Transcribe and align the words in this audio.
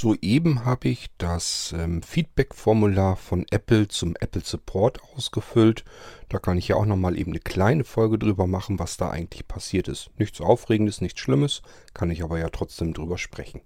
Soeben 0.00 0.64
habe 0.64 0.88
ich 0.88 1.08
das 1.18 1.74
ähm, 1.76 2.02
Feedback-Formular 2.02 3.16
von 3.16 3.44
Apple 3.50 3.86
zum 3.88 4.16
Apple 4.18 4.40
Support 4.42 4.98
ausgefüllt. 5.14 5.84
Da 6.30 6.38
kann 6.38 6.56
ich 6.56 6.68
ja 6.68 6.76
auch 6.76 6.86
nochmal 6.86 7.18
eben 7.18 7.32
eine 7.32 7.40
kleine 7.40 7.84
Folge 7.84 8.18
drüber 8.18 8.46
machen, 8.46 8.78
was 8.78 8.96
da 8.96 9.10
eigentlich 9.10 9.46
passiert 9.46 9.88
ist. 9.88 10.08
Nichts 10.16 10.40
Aufregendes, 10.40 11.02
nichts 11.02 11.20
Schlimmes, 11.20 11.60
kann 11.92 12.10
ich 12.10 12.22
aber 12.22 12.38
ja 12.38 12.48
trotzdem 12.48 12.94
drüber 12.94 13.18
sprechen. 13.18 13.60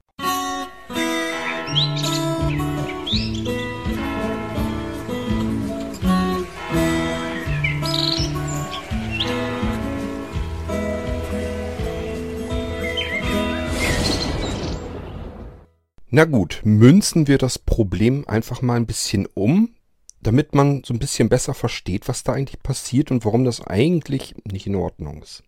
Na 16.17 16.27
gut, 16.27 16.61
münzen 16.63 17.27
wir 17.27 17.39
das 17.39 17.59
Problem 17.59 18.25
einfach 18.29 18.63
mal 18.63 18.77
ein 18.77 18.87
bisschen 18.87 19.27
um, 19.35 19.75
damit 20.23 20.55
man 20.55 20.85
so 20.85 20.95
ein 20.95 21.01
bisschen 21.01 21.29
besser 21.29 21.55
versteht, 21.55 22.07
was 22.07 22.23
da 22.23 22.35
eigentlich 22.35 22.63
passiert 22.63 23.11
und 23.11 23.25
warum 23.25 23.43
das 23.45 23.61
eigentlich 23.61 24.37
nicht 24.45 24.69
in 24.69 24.77
Ordnung 24.77 25.21
ist. 25.25 25.43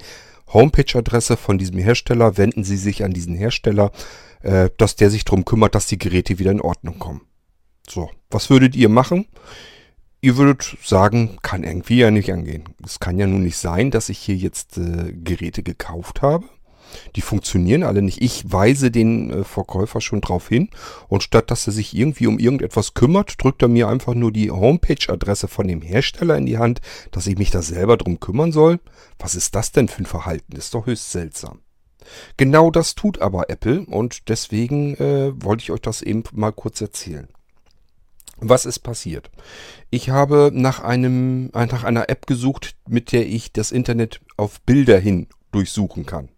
Homepage-Adresse 0.54 1.36
von 1.36 1.58
diesem 1.58 1.78
Hersteller, 1.78 2.38
wenden 2.38 2.64
Sie 2.64 2.78
sich 2.78 3.04
an 3.04 3.12
diesen 3.12 3.36
Hersteller, 3.36 3.92
äh, 4.42 4.70
dass 4.78 4.96
der 4.96 5.10
sich 5.10 5.26
darum 5.26 5.44
kümmert, 5.46 5.76
dass 5.76 5.88
die 5.88 5.98
Geräte 5.98 6.40
wieder 6.40 6.52
in 6.52 6.62
Ordnung 6.62 7.00
kommen. 7.00 7.22
So, 7.90 8.10
was 8.30 8.50
würdet 8.50 8.76
ihr 8.76 8.90
machen? 8.90 9.28
Ihr 10.20 10.38
würdet 10.38 10.78
sagen, 10.84 11.38
kann 11.44 11.64
irgendwie 11.64 11.98
ja 12.00 12.10
nicht 12.10 12.32
angehen. 12.34 12.64
Es 12.84 13.00
kann 13.00 13.20
ja 13.20 13.28
nun 13.28 13.44
nicht 13.44 13.58
sein, 13.58 13.92
dass 13.92 14.10
ich 14.10 14.18
hier 14.18 14.36
jetzt 14.36 14.78
äh, 14.78 15.14
Geräte 15.14 15.62
gekauft 15.62 16.22
habe. 16.22 16.46
Die 17.16 17.22
funktionieren 17.22 17.84
alle 17.84 18.02
nicht. 18.02 18.22
Ich 18.22 18.52
weise 18.52 18.90
den 18.90 19.30
äh, 19.30 19.44
Verkäufer 19.44 20.02
schon 20.02 20.22
drauf 20.22 20.48
hin 20.48 20.70
und 21.08 21.24
statt 21.24 21.52
dass 21.52 21.68
er 21.68 21.74
sich 21.74 21.96
irgendwie 21.96 22.28
um 22.28 22.40
irgendetwas 22.40 22.94
kümmert, 22.94 23.42
drückt 23.42 23.62
er 23.62 23.68
mir 23.68 23.88
einfach 23.88 24.16
nur 24.16 24.32
die 24.32 24.50
Homepage-Adresse 24.50 25.48
von 25.48 25.68
dem 25.68 25.82
Hersteller 25.82 26.38
in 26.38 26.46
die 26.46 26.58
Hand, 26.58 26.82
dass 27.12 27.28
ich 27.28 27.38
mich 27.38 27.52
da 27.52 27.62
selber 27.62 27.98
drum 27.98 28.20
kümmern 28.20 28.52
soll. 28.52 28.80
Was 29.20 29.36
ist 29.36 29.54
das 29.54 29.72
denn 29.72 29.88
für 29.88 30.04
ein 30.04 30.08
Verhalten? 30.08 30.56
Ist 30.56 30.74
doch 30.74 30.88
höchst 30.88 31.12
seltsam. 31.12 31.60
Genau 32.38 32.72
das 32.72 32.96
tut 32.96 33.22
aber 33.22 33.50
Apple 33.50 33.86
und 33.86 34.30
deswegen 34.30 34.96
äh, 34.96 35.34
wollte 35.36 35.64
ich 35.64 35.72
euch 35.72 35.82
das 35.82 36.02
eben 36.02 36.24
mal 36.32 36.54
kurz 36.54 36.80
erzählen. 36.82 37.28
Was 38.40 38.66
ist 38.66 38.80
passiert? 38.80 39.32
Ich 39.90 40.10
habe 40.10 40.52
nach 40.54 40.84
einem, 40.84 41.50
nach 41.54 41.84
einer 41.84 42.10
App 42.10 42.28
gesucht, 42.28 42.76
mit 42.88 43.12
der 43.12 43.28
ich 43.28 43.52
das 43.52 43.72
Internet 43.72 44.22
auf 44.38 44.62
Bilder 44.62 45.00
hin 45.00 45.28
durchsuchen 45.52 46.06
kann. 46.06 46.30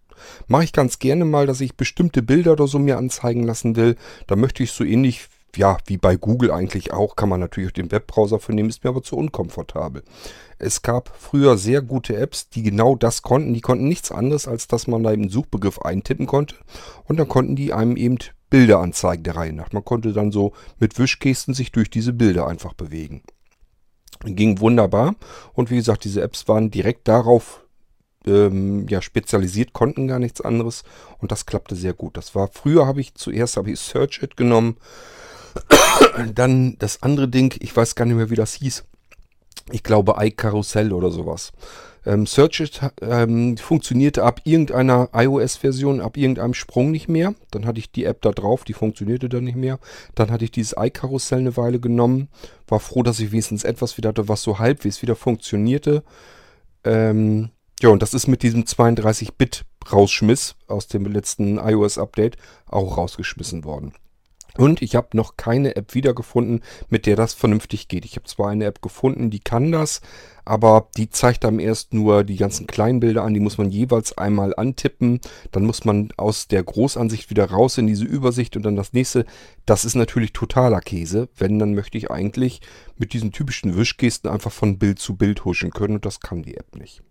Mache 0.48 0.64
ich 0.66 0.74
ganz 0.74 1.00
gerne 1.00 1.26
mal, 1.26 1.46
dass 1.46 1.62
ich 1.62 1.76
bestimmte 1.76 2.22
Bilder 2.22 2.54
oder 2.54 2.68
so 2.68 2.80
mir 2.80 2.98
anzeigen 2.98 3.44
lassen 3.44 3.76
will. 3.76 3.96
Da 4.28 4.36
möchte 4.36 4.64
ich 4.64 4.72
so 4.72 4.84
ähnlich, 4.84 5.28
ja, 5.56 5.78
wie 5.88 5.98
bei 5.98 6.16
Google 6.16 6.52
eigentlich 6.52 6.94
auch, 6.94 7.16
kann 7.16 7.30
man 7.30 7.40
natürlich 7.40 7.70
auch 7.70 7.74
den 7.74 7.92
Webbrowser 7.92 8.40
für 8.40 8.54
nehmen, 8.54 8.70
ist 8.70 8.84
mir 8.84 8.92
aber 8.92 9.02
zu 9.02 9.18
unkomfortabel. 9.18 10.04
Es 10.58 10.82
gab 10.82 11.14
früher 11.18 11.58
sehr 11.58 11.82
gute 11.82 12.16
Apps, 12.16 12.50
die 12.50 12.64
genau 12.64 12.96
das 12.96 13.22
konnten. 13.22 13.54
Die 13.54 13.62
konnten 13.62 13.88
nichts 13.88 14.12
anderes, 14.12 14.48
als 14.48 14.68
dass 14.68 14.88
man 14.88 15.04
da 15.04 15.12
eben 15.12 15.24
einen 15.24 15.32
Suchbegriff 15.32 15.80
eintippen 15.80 16.28
konnte. 16.28 16.56
Und 17.06 17.18
dann 17.18 17.28
konnten 17.28 17.56
die 17.56 17.74
einem 17.74 17.98
eben 17.98 18.18
Bilder 18.50 18.80
anzeigen 18.80 19.24
der 19.24 19.36
Reihe 19.36 19.54
nach. 19.54 19.72
Man 19.72 19.86
konnte 19.86 20.14
dann 20.14 20.32
so 20.32 20.54
mit 20.80 20.98
Wischgesten 20.98 21.54
sich 21.54 21.72
durch 21.72 21.90
diese 21.90 22.14
Bilder 22.14 22.48
einfach 22.48 22.74
bewegen. 22.74 23.24
Ging 24.26 24.60
wunderbar. 24.60 25.16
Und 25.54 25.70
wie 25.70 25.76
gesagt, 25.76 26.04
diese 26.04 26.22
Apps 26.22 26.48
waren 26.48 26.72
direkt 26.72 27.08
darauf 27.08 27.64
ähm, 28.26 28.88
ja, 28.90 29.02
spezialisiert, 29.02 29.74
konnten 29.74 30.08
gar 30.08 30.20
nichts 30.20 30.42
anderes. 30.42 30.84
Und 31.20 31.32
das 31.32 31.46
klappte 31.46 31.76
sehr 31.76 31.94
gut. 31.94 32.18
Das 32.18 32.36
war, 32.36 32.50
früher 32.52 32.86
habe 32.86 33.02
ich 33.02 33.16
zuerst 33.16 33.58
habe 33.58 33.72
ich 33.72 33.80
Search 33.80 34.22
It 34.22 34.36
genommen. 34.36 34.78
Dann 36.34 36.78
das 36.80 37.02
andere 37.02 37.28
Ding, 37.28 37.56
ich 37.60 37.76
weiß 37.76 37.96
gar 37.96 38.06
nicht 38.06 38.16
mehr, 38.16 38.30
wie 38.30 38.36
das 38.36 38.54
hieß. 38.56 38.84
Ich 39.72 39.84
glaube 39.84 40.16
iCarousel 40.18 40.94
oder 40.94 41.12
sowas. 41.12 41.52
Ähm, 42.06 42.26
Search 42.26 42.82
ähm, 43.02 43.58
funktionierte 43.58 44.24
ab 44.24 44.42
irgendeiner 44.44 45.10
iOS-Version, 45.14 46.02
ab 46.02 46.18
irgendeinem 46.18 46.54
Sprung 46.54 46.92
nicht 46.92 47.10
mehr. 47.10 47.36
Dann 47.52 47.66
hatte 47.66 47.80
ich 47.80 47.92
die 47.92 48.06
App 48.06 48.22
da 48.22 48.32
drauf, 48.32 48.64
die 48.64 48.74
funktionierte 48.74 49.30
dann 49.30 49.44
nicht 49.44 49.58
mehr. 49.58 49.80
Dann 50.16 50.32
hatte 50.32 50.46
ich 50.46 50.52
dieses 50.52 50.76
iCarousel 50.78 51.40
eine 51.40 51.58
Weile 51.58 51.80
genommen. 51.80 52.30
War 52.68 52.80
froh, 52.80 53.04
dass 53.04 53.20
ich 53.20 53.32
wenigstens 53.32 53.64
etwas 53.64 53.98
wieder 53.98 54.10
hatte, 54.10 54.28
was 54.28 54.42
so 54.42 54.60
halbwegs 54.60 55.02
wieder 55.02 55.16
funktionierte. 55.16 56.04
Ähm, 56.84 57.50
ja, 57.82 57.90
und 57.90 58.02
das 58.02 58.14
ist 58.14 58.28
mit 58.28 58.44
diesem 58.44 58.64
32-Bit-Rausschmiss 58.64 60.56
aus 60.68 60.88
dem 60.88 61.06
letzten 61.06 61.58
iOS-Update 61.58 62.38
auch 62.68 62.98
rausgeschmissen 62.98 63.64
worden. 63.64 63.94
Und 64.58 64.82
ich 64.82 64.96
habe 64.96 65.16
noch 65.16 65.38
keine 65.38 65.76
App 65.76 65.94
wiedergefunden, 65.94 66.62
mit 66.90 67.06
der 67.06 67.16
das 67.16 67.34
vernünftig 67.34 67.88
geht. 67.88 68.06
Ich 68.06 68.16
habe 68.16 68.26
zwar 68.26 68.50
eine 68.50 68.66
App 68.66 68.82
gefunden, 68.82 69.30
die 69.30 69.40
kann 69.40 69.72
das, 69.72 70.02
aber 70.44 70.90
die 70.98 71.10
zeigt 71.10 71.46
einem 71.46 71.60
erst 71.60 71.94
nur 71.94 72.24
die 72.24 72.38
ganzen 72.38 72.68
kleinen 72.68 73.00
Bilder 73.00 73.24
an. 73.24 73.34
Die 73.34 73.40
muss 73.40 73.58
man 73.58 73.70
jeweils 73.70 74.18
einmal 74.18 74.56
antippen. 74.56 75.22
Dann 75.52 75.66
muss 75.66 75.86
man 75.86 76.10
aus 76.18 76.48
der 76.48 76.64
Großansicht 76.64 77.30
wieder 77.30 77.46
raus 77.50 77.78
in 77.78 77.88
diese 77.88 78.06
Übersicht 78.06 78.58
und 78.58 78.64
dann 78.64 78.76
das 78.76 78.94
nächste. 78.94 79.26
Das 79.66 79.86
ist 79.86 79.96
natürlich 79.96 80.34
totaler 80.34 80.82
Käse. 80.82 81.30
Wenn, 81.38 81.60
dann 81.60 81.76
möchte 81.76 81.98
ich 81.98 82.10
eigentlich 82.10 82.62
mit 82.98 83.14
diesen 83.14 83.32
typischen 83.32 83.76
Wischgesten 83.76 84.28
einfach 84.30 84.52
von 84.52 84.80
Bild 84.80 85.00
zu 85.00 85.16
Bild 85.16 85.46
huschen 85.46 85.72
können 85.72 85.96
und 85.96 86.06
das 86.06 86.20
kann 86.20 86.42
die 86.42 86.58
App 86.58 86.76
nicht. 86.76 87.04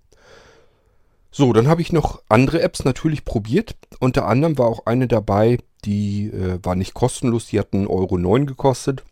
So, 1.30 1.52
dann 1.52 1.68
habe 1.68 1.82
ich 1.82 1.92
noch 1.92 2.22
andere 2.28 2.62
Apps 2.62 2.84
natürlich 2.84 3.24
probiert. 3.24 3.76
Unter 4.00 4.26
anderem 4.26 4.58
war 4.58 4.66
auch 4.66 4.86
eine 4.86 5.08
dabei, 5.08 5.58
die 5.84 6.26
äh, 6.26 6.58
war 6.62 6.74
nicht 6.74 6.94
kostenlos, 6.94 7.46
die 7.46 7.58
hat 7.58 7.72
1,09 7.72 7.88
Euro 7.88 8.44
gekostet. 8.46 9.04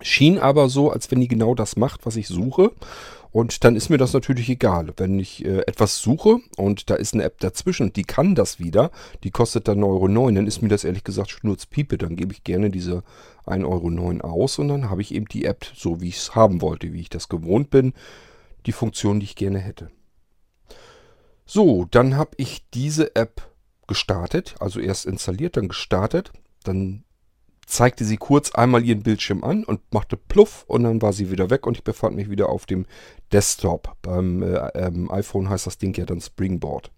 Schien 0.00 0.38
aber 0.38 0.68
so, 0.68 0.90
als 0.92 1.10
wenn 1.10 1.20
die 1.20 1.28
genau 1.28 1.54
das 1.54 1.76
macht, 1.76 2.06
was 2.06 2.16
ich 2.16 2.28
suche. 2.28 2.72
Und 3.30 3.64
dann 3.64 3.76
ist 3.76 3.90
mir 3.90 3.98
das 3.98 4.14
natürlich 4.14 4.48
egal. 4.48 4.92
Wenn 4.96 5.18
ich 5.18 5.44
äh, 5.44 5.58
etwas 5.66 5.98
suche 5.98 6.38
und 6.56 6.88
da 6.88 6.94
ist 6.94 7.14
eine 7.14 7.24
App 7.24 7.40
dazwischen, 7.40 7.92
die 7.92 8.04
kann 8.04 8.34
das 8.34 8.58
wieder, 8.58 8.90
die 9.22 9.30
kostet 9.30 9.68
dann 9.68 9.80
1,09 9.80 9.86
Euro, 9.86 10.30
dann 10.30 10.46
ist 10.46 10.62
mir 10.62 10.68
das 10.68 10.84
ehrlich 10.84 11.04
gesagt 11.04 11.30
Schnurzpiepe. 11.30 11.98
Dann 11.98 12.16
gebe 12.16 12.32
ich 12.32 12.44
gerne 12.44 12.70
diese 12.70 13.02
1,09 13.46 14.24
Euro 14.24 14.32
aus 14.32 14.58
und 14.58 14.68
dann 14.68 14.88
habe 14.88 15.02
ich 15.02 15.12
eben 15.14 15.26
die 15.26 15.44
App 15.44 15.66
so, 15.74 16.00
wie 16.00 16.08
ich 16.08 16.16
es 16.16 16.34
haben 16.34 16.62
wollte, 16.62 16.92
wie 16.92 17.00
ich 17.00 17.10
das 17.10 17.28
gewohnt 17.28 17.70
bin. 17.70 17.92
Die 18.66 18.72
Funktion, 18.72 19.20
die 19.20 19.24
ich 19.24 19.36
gerne 19.36 19.58
hätte. 19.58 19.90
So, 21.50 21.86
dann 21.90 22.14
habe 22.18 22.32
ich 22.36 22.68
diese 22.74 23.16
App 23.16 23.40
gestartet, 23.86 24.54
also 24.60 24.80
erst 24.80 25.06
installiert, 25.06 25.56
dann 25.56 25.68
gestartet, 25.68 26.30
dann 26.62 27.04
zeigte 27.64 28.04
sie 28.04 28.18
kurz 28.18 28.50
einmal 28.50 28.84
ihren 28.84 29.02
Bildschirm 29.02 29.42
an 29.42 29.64
und 29.64 29.80
machte 29.90 30.18
Pluff 30.18 30.66
und 30.68 30.82
dann 30.82 31.00
war 31.00 31.14
sie 31.14 31.30
wieder 31.30 31.48
weg 31.48 31.66
und 31.66 31.78
ich 31.78 31.84
befand 31.84 32.16
mich 32.16 32.28
wieder 32.28 32.50
auf 32.50 32.66
dem 32.66 32.84
Desktop. 33.32 33.96
Beim 34.02 34.42
äh, 34.42 34.56
ähm, 34.74 35.10
iPhone 35.10 35.48
heißt 35.48 35.66
das 35.66 35.78
Ding 35.78 35.96
ja 35.96 36.04
dann 36.04 36.20
Springboard. 36.20 36.90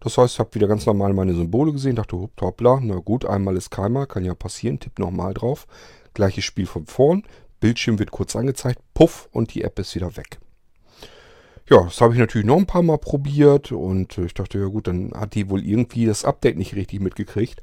Das 0.00 0.18
heißt, 0.18 0.34
ich 0.34 0.40
habe 0.40 0.54
wieder 0.54 0.68
ganz 0.68 0.84
normal 0.84 1.14
meine 1.14 1.34
Symbole 1.34 1.72
gesehen, 1.72 1.96
dachte, 1.96 2.18
hoppla, 2.18 2.80
na 2.82 2.96
gut, 2.96 3.24
einmal 3.24 3.56
ist 3.56 3.70
keimer, 3.70 4.04
kann 4.04 4.26
ja 4.26 4.34
passieren, 4.34 4.78
tipp 4.78 4.98
nochmal 4.98 5.32
drauf. 5.32 5.66
Gleiches 6.12 6.44
Spiel 6.44 6.66
von 6.66 6.84
vorn, 6.84 7.22
Bildschirm 7.60 7.98
wird 7.98 8.10
kurz 8.10 8.36
angezeigt, 8.36 8.82
puff 8.92 9.30
und 9.32 9.54
die 9.54 9.62
App 9.62 9.78
ist 9.78 9.94
wieder 9.94 10.18
weg. 10.18 10.38
Ja, 11.70 11.84
das 11.84 12.00
habe 12.00 12.12
ich 12.12 12.20
natürlich 12.20 12.46
noch 12.46 12.58
ein 12.58 12.66
paar 12.66 12.82
Mal 12.82 12.98
probiert 12.98 13.72
und 13.72 14.18
ich 14.18 14.34
dachte, 14.34 14.58
ja 14.58 14.66
gut, 14.66 14.86
dann 14.86 15.12
hat 15.14 15.34
die 15.34 15.48
wohl 15.48 15.64
irgendwie 15.64 16.04
das 16.04 16.24
Update 16.24 16.58
nicht 16.58 16.74
richtig 16.74 17.00
mitgekriegt. 17.00 17.62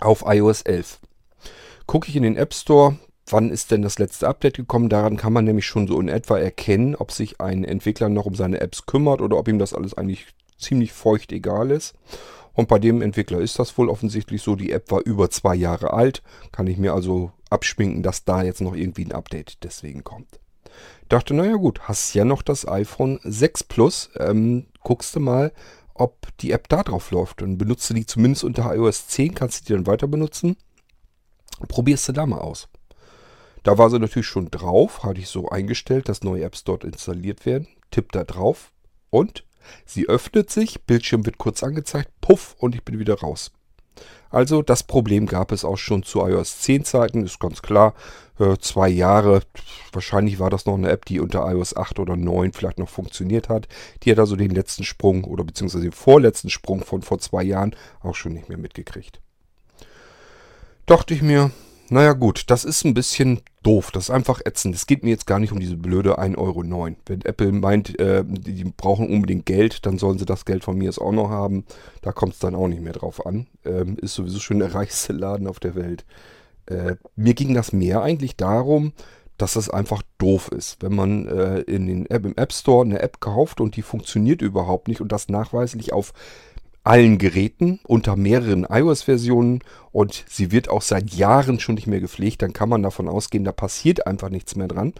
Auf 0.00 0.24
iOS 0.26 0.62
11. 0.62 1.00
Gucke 1.86 2.08
ich 2.08 2.16
in 2.16 2.24
den 2.24 2.36
App 2.36 2.52
Store, 2.52 2.96
wann 3.28 3.50
ist 3.50 3.70
denn 3.70 3.82
das 3.82 4.00
letzte 4.00 4.26
Update 4.26 4.56
gekommen? 4.56 4.88
Daran 4.88 5.16
kann 5.16 5.32
man 5.32 5.44
nämlich 5.44 5.66
schon 5.66 5.86
so 5.86 6.00
in 6.00 6.08
etwa 6.08 6.36
erkennen, 6.36 6.96
ob 6.96 7.12
sich 7.12 7.40
ein 7.40 7.64
Entwickler 7.64 8.08
noch 8.08 8.26
um 8.26 8.34
seine 8.34 8.60
Apps 8.60 8.86
kümmert 8.86 9.20
oder 9.20 9.36
ob 9.36 9.46
ihm 9.46 9.60
das 9.60 9.72
alles 9.72 9.94
eigentlich 9.94 10.26
ziemlich 10.58 10.92
feucht 10.92 11.30
egal 11.30 11.70
ist. 11.70 11.94
Und 12.54 12.68
bei 12.68 12.80
dem 12.80 13.02
Entwickler 13.02 13.38
ist 13.38 13.58
das 13.58 13.78
wohl 13.78 13.88
offensichtlich 13.88 14.42
so. 14.42 14.56
Die 14.56 14.72
App 14.72 14.90
war 14.90 15.02
über 15.04 15.30
zwei 15.30 15.54
Jahre 15.54 15.92
alt. 15.92 16.22
Kann 16.50 16.66
ich 16.66 16.78
mir 16.78 16.92
also 16.92 17.30
abschminken, 17.50 18.02
dass 18.02 18.24
da 18.24 18.42
jetzt 18.42 18.62
noch 18.62 18.74
irgendwie 18.74 19.04
ein 19.04 19.12
Update 19.12 19.62
deswegen 19.62 20.02
kommt. 20.02 20.40
Dachte, 21.08 21.34
naja 21.34 21.54
gut, 21.54 21.80
hast 21.82 22.14
ja 22.14 22.24
noch 22.24 22.42
das 22.42 22.66
iPhone 22.66 23.20
6 23.22 23.64
Plus. 23.64 24.10
Ähm, 24.18 24.66
guckst 24.82 25.14
du 25.14 25.20
mal, 25.20 25.52
ob 25.94 26.28
die 26.38 26.52
App 26.52 26.68
da 26.68 26.82
drauf 26.82 27.10
läuft. 27.10 27.42
Und 27.42 27.58
benutzt 27.58 27.88
du 27.90 27.94
die 27.94 28.06
zumindest 28.06 28.44
unter 28.44 28.74
iOS 28.74 29.08
10, 29.08 29.34
kannst 29.34 29.60
du 29.60 29.64
die 29.66 29.72
dann 29.74 29.86
weiter 29.86 30.06
benutzen. 30.06 30.56
Probierst 31.68 32.08
du 32.08 32.12
da 32.12 32.26
mal 32.26 32.40
aus. 32.40 32.68
Da 33.62 33.78
war 33.78 33.90
sie 33.90 33.98
natürlich 33.98 34.28
schon 34.28 34.50
drauf, 34.50 35.02
hatte 35.02 35.18
ich 35.18 35.28
so 35.28 35.48
eingestellt, 35.48 36.08
dass 36.08 36.22
neue 36.22 36.44
Apps 36.44 36.62
dort 36.62 36.84
installiert 36.84 37.46
werden. 37.46 37.66
Tipp 37.90 38.12
da 38.12 38.22
drauf 38.22 38.70
und 39.10 39.44
sie 39.84 40.08
öffnet 40.08 40.50
sich, 40.50 40.84
Bildschirm 40.84 41.26
wird 41.26 41.38
kurz 41.38 41.64
angezeigt, 41.64 42.12
puff 42.20 42.54
und 42.58 42.76
ich 42.76 42.84
bin 42.84 43.00
wieder 43.00 43.18
raus. 43.18 43.50
Also 44.30 44.62
das 44.62 44.82
Problem 44.82 45.26
gab 45.26 45.52
es 45.52 45.64
auch 45.64 45.78
schon 45.78 46.02
zu 46.02 46.20
iOS 46.20 46.60
10 46.60 46.84
Zeiten, 46.84 47.24
ist 47.24 47.40
ganz 47.40 47.62
klar. 47.62 47.94
Äh, 48.38 48.56
zwei 48.58 48.88
Jahre, 48.88 49.40
wahrscheinlich 49.92 50.38
war 50.38 50.50
das 50.50 50.66
noch 50.66 50.74
eine 50.74 50.90
App, 50.90 51.04
die 51.06 51.20
unter 51.20 51.50
iOS 51.50 51.76
8 51.76 51.98
oder 51.98 52.16
9 52.16 52.52
vielleicht 52.52 52.78
noch 52.78 52.88
funktioniert 52.88 53.48
hat. 53.48 53.68
Die 54.02 54.10
hat 54.10 54.18
also 54.18 54.36
den 54.36 54.50
letzten 54.50 54.84
Sprung 54.84 55.24
oder 55.24 55.44
beziehungsweise 55.44 55.84
den 55.84 55.92
vorletzten 55.92 56.50
Sprung 56.50 56.84
von 56.84 57.02
vor 57.02 57.18
zwei 57.18 57.42
Jahren 57.42 57.74
auch 58.02 58.14
schon 58.14 58.34
nicht 58.34 58.48
mehr 58.48 58.58
mitgekriegt. 58.58 59.20
Dachte 60.84 61.14
ich 61.14 61.22
mir, 61.22 61.50
naja 61.88 62.12
gut, 62.12 62.44
das 62.48 62.64
ist 62.64 62.84
ein 62.84 62.94
bisschen 62.94 63.40
doof. 63.62 63.90
Das 63.90 64.04
ist 64.04 64.10
einfach 64.10 64.40
ätzend. 64.44 64.74
Es 64.74 64.86
geht 64.86 65.04
mir 65.04 65.10
jetzt 65.10 65.26
gar 65.26 65.38
nicht 65.38 65.52
um 65.52 65.60
diese 65.60 65.76
blöde 65.76 66.18
1,09 66.18 66.38
Euro. 66.38 66.96
Wenn 67.06 67.20
Apple 67.22 67.52
meint, 67.52 67.98
äh, 67.98 68.24
die 68.26 68.64
brauchen 68.64 69.08
unbedingt 69.08 69.46
Geld, 69.46 69.86
dann 69.86 69.98
sollen 69.98 70.18
sie 70.18 70.24
das 70.24 70.44
Geld 70.44 70.64
von 70.64 70.76
mir 70.76 70.84
jetzt 70.84 71.00
auch 71.00 71.12
noch 71.12 71.30
haben. 71.30 71.64
Da 72.02 72.12
kommt 72.12 72.34
es 72.34 72.38
dann 72.38 72.54
auch 72.54 72.68
nicht 72.68 72.82
mehr 72.82 72.92
drauf 72.92 73.24
an. 73.26 73.46
Ähm, 73.64 73.96
ist 74.00 74.14
sowieso 74.14 74.40
schon 74.40 74.58
der 74.58 74.74
reichste 74.74 75.12
Laden 75.12 75.46
auf 75.46 75.60
der 75.60 75.74
Welt. 75.74 76.04
Äh, 76.66 76.96
mir 77.14 77.34
ging 77.34 77.54
das 77.54 77.72
mehr 77.72 78.02
eigentlich 78.02 78.36
darum, 78.36 78.92
dass 79.38 79.54
das 79.54 79.70
einfach 79.70 80.02
doof 80.18 80.48
ist. 80.48 80.78
Wenn 80.80 80.94
man 80.94 81.28
äh, 81.28 81.60
in 81.60 81.86
den 81.86 82.06
App, 82.06 82.24
im 82.24 82.36
App 82.36 82.52
Store 82.52 82.84
eine 82.84 83.00
App 83.00 83.20
kauft 83.20 83.60
und 83.60 83.76
die 83.76 83.82
funktioniert 83.82 84.42
überhaupt 84.42 84.88
nicht 84.88 85.00
und 85.00 85.12
das 85.12 85.28
nachweislich 85.28 85.92
auf 85.92 86.12
allen 86.86 87.18
Geräten 87.18 87.80
unter 87.84 88.14
mehreren 88.14 88.64
iOS-Versionen 88.70 89.60
und 89.90 90.24
sie 90.28 90.52
wird 90.52 90.68
auch 90.68 90.82
seit 90.82 91.12
Jahren 91.14 91.58
schon 91.58 91.74
nicht 91.74 91.88
mehr 91.88 92.00
gepflegt, 92.00 92.42
dann 92.42 92.52
kann 92.52 92.68
man 92.68 92.82
davon 92.82 93.08
ausgehen, 93.08 93.44
da 93.44 93.50
passiert 93.50 94.06
einfach 94.06 94.28
nichts 94.28 94.54
mehr 94.54 94.68
dran. 94.68 94.94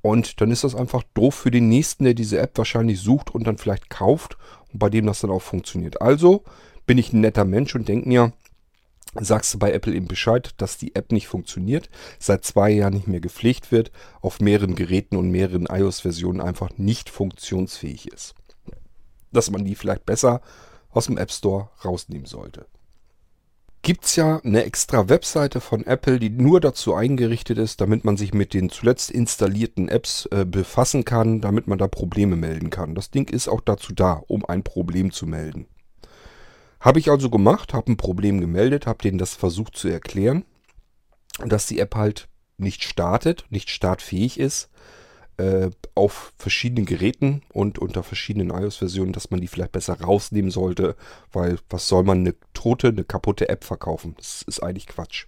Und 0.00 0.40
dann 0.40 0.52
ist 0.52 0.62
das 0.62 0.76
einfach 0.76 1.02
doof 1.14 1.34
für 1.34 1.50
den 1.50 1.68
nächsten, 1.68 2.04
der 2.04 2.14
diese 2.14 2.38
App 2.38 2.56
wahrscheinlich 2.56 3.00
sucht 3.00 3.34
und 3.34 3.46
dann 3.46 3.58
vielleicht 3.58 3.90
kauft 3.90 4.36
und 4.72 4.78
bei 4.78 4.88
dem 4.90 5.06
das 5.06 5.20
dann 5.20 5.30
auch 5.30 5.42
funktioniert. 5.42 6.00
Also 6.00 6.44
bin 6.86 6.98
ich 6.98 7.12
ein 7.12 7.20
netter 7.20 7.44
Mensch 7.44 7.74
und 7.74 7.88
denke 7.88 8.06
mir, 8.06 8.32
sagst 9.18 9.54
du 9.54 9.58
bei 9.58 9.72
Apple 9.72 9.94
eben 9.94 10.06
Bescheid, 10.06 10.54
dass 10.58 10.78
die 10.78 10.94
App 10.94 11.10
nicht 11.10 11.26
funktioniert, 11.26 11.90
seit 12.20 12.44
zwei 12.44 12.70
Jahren 12.70 12.94
nicht 12.94 13.08
mehr 13.08 13.20
gepflegt 13.20 13.72
wird, 13.72 13.90
auf 14.20 14.40
mehreren 14.40 14.76
Geräten 14.76 15.16
und 15.16 15.30
mehreren 15.30 15.66
iOS-Versionen 15.66 16.40
einfach 16.40 16.70
nicht 16.76 17.10
funktionsfähig 17.10 18.12
ist. 18.12 18.34
Dass 19.32 19.50
man 19.50 19.64
die 19.64 19.74
vielleicht 19.74 20.06
besser 20.06 20.40
aus 20.94 21.06
dem 21.06 21.18
App 21.18 21.30
Store 21.30 21.70
rausnehmen 21.84 22.26
sollte. 22.26 22.66
Gibt 23.82 24.06
es 24.06 24.16
ja 24.16 24.40
eine 24.42 24.64
extra 24.64 25.10
Webseite 25.10 25.60
von 25.60 25.84
Apple, 25.84 26.18
die 26.18 26.30
nur 26.30 26.58
dazu 26.58 26.94
eingerichtet 26.94 27.58
ist, 27.58 27.82
damit 27.82 28.02
man 28.02 28.16
sich 28.16 28.32
mit 28.32 28.54
den 28.54 28.70
zuletzt 28.70 29.10
installierten 29.10 29.90
Apps 29.90 30.26
äh, 30.30 30.46
befassen 30.46 31.04
kann, 31.04 31.42
damit 31.42 31.66
man 31.66 31.76
da 31.76 31.86
Probleme 31.86 32.34
melden 32.34 32.70
kann. 32.70 32.94
Das 32.94 33.10
Ding 33.10 33.28
ist 33.28 33.46
auch 33.46 33.60
dazu 33.60 33.92
da, 33.92 34.22
um 34.26 34.46
ein 34.46 34.62
Problem 34.62 35.12
zu 35.12 35.26
melden. 35.26 35.66
Habe 36.80 36.98
ich 36.98 37.10
also 37.10 37.28
gemacht, 37.28 37.74
habe 37.74 37.92
ein 37.92 37.98
Problem 37.98 38.40
gemeldet, 38.40 38.86
habe 38.86 39.02
denen 39.02 39.18
das 39.18 39.34
versucht 39.34 39.76
zu 39.76 39.88
erklären, 39.88 40.46
dass 41.44 41.66
die 41.66 41.78
App 41.78 41.94
halt 41.94 42.28
nicht 42.56 42.84
startet, 42.84 43.44
nicht 43.50 43.68
startfähig 43.68 44.40
ist 44.40 44.70
äh, 45.36 45.70
auf 45.94 46.32
verschiedenen 46.38 46.86
Geräten 46.86 47.42
und 47.52 47.78
unter 47.78 48.02
verschiedenen 48.02 48.50
iOS-Versionen, 48.50 49.12
dass 49.12 49.30
man 49.30 49.40
die 49.40 49.48
vielleicht 49.48 49.72
besser 49.72 50.00
rausnehmen 50.00 50.50
sollte, 50.50 50.96
weil 51.32 51.58
was 51.70 51.88
soll 51.88 52.04
man 52.04 52.20
eine 52.20 52.34
tote, 52.52 52.88
eine 52.88 53.04
kaputte 53.04 53.48
App 53.48 53.64
verkaufen? 53.64 54.14
Das 54.16 54.42
ist 54.42 54.62
eigentlich 54.62 54.86
Quatsch. 54.86 55.26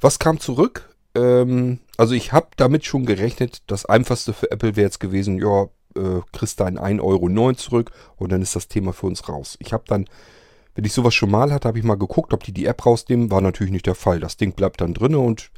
Was 0.00 0.18
kam 0.18 0.40
zurück? 0.40 0.94
Ähm, 1.14 1.80
also 1.96 2.14
ich 2.14 2.32
habe 2.32 2.48
damit 2.56 2.84
schon 2.84 3.06
gerechnet, 3.06 3.62
das 3.66 3.86
einfachste 3.86 4.32
für 4.32 4.50
Apple 4.50 4.76
wäre 4.76 4.86
jetzt 4.86 5.00
gewesen, 5.00 5.38
ja, 5.38 5.64
äh, 5.96 6.20
kriegst 6.32 6.60
deinen 6.60 6.78
1,09 6.78 7.00
Euro 7.00 7.52
zurück 7.54 7.90
und 8.16 8.32
dann 8.32 8.42
ist 8.42 8.56
das 8.56 8.68
Thema 8.68 8.92
für 8.92 9.06
uns 9.06 9.28
raus. 9.28 9.56
Ich 9.60 9.72
habe 9.72 9.84
dann 9.86 10.06
wenn 10.76 10.84
ich 10.84 10.92
sowas 10.92 11.14
schon 11.14 11.30
mal 11.30 11.52
hatte, 11.52 11.66
habe 11.66 11.78
ich 11.78 11.84
mal 11.84 11.96
geguckt, 11.96 12.34
ob 12.34 12.44
die 12.44 12.52
die 12.52 12.66
App 12.66 12.84
rausnehmen. 12.84 13.30
War 13.30 13.40
natürlich 13.40 13.72
nicht 13.72 13.86
der 13.86 13.94
Fall. 13.94 14.20
Das 14.20 14.36
Ding 14.36 14.52
bleibt 14.52 14.82
dann 14.82 14.92
drin 14.92 15.14
und 15.14 15.50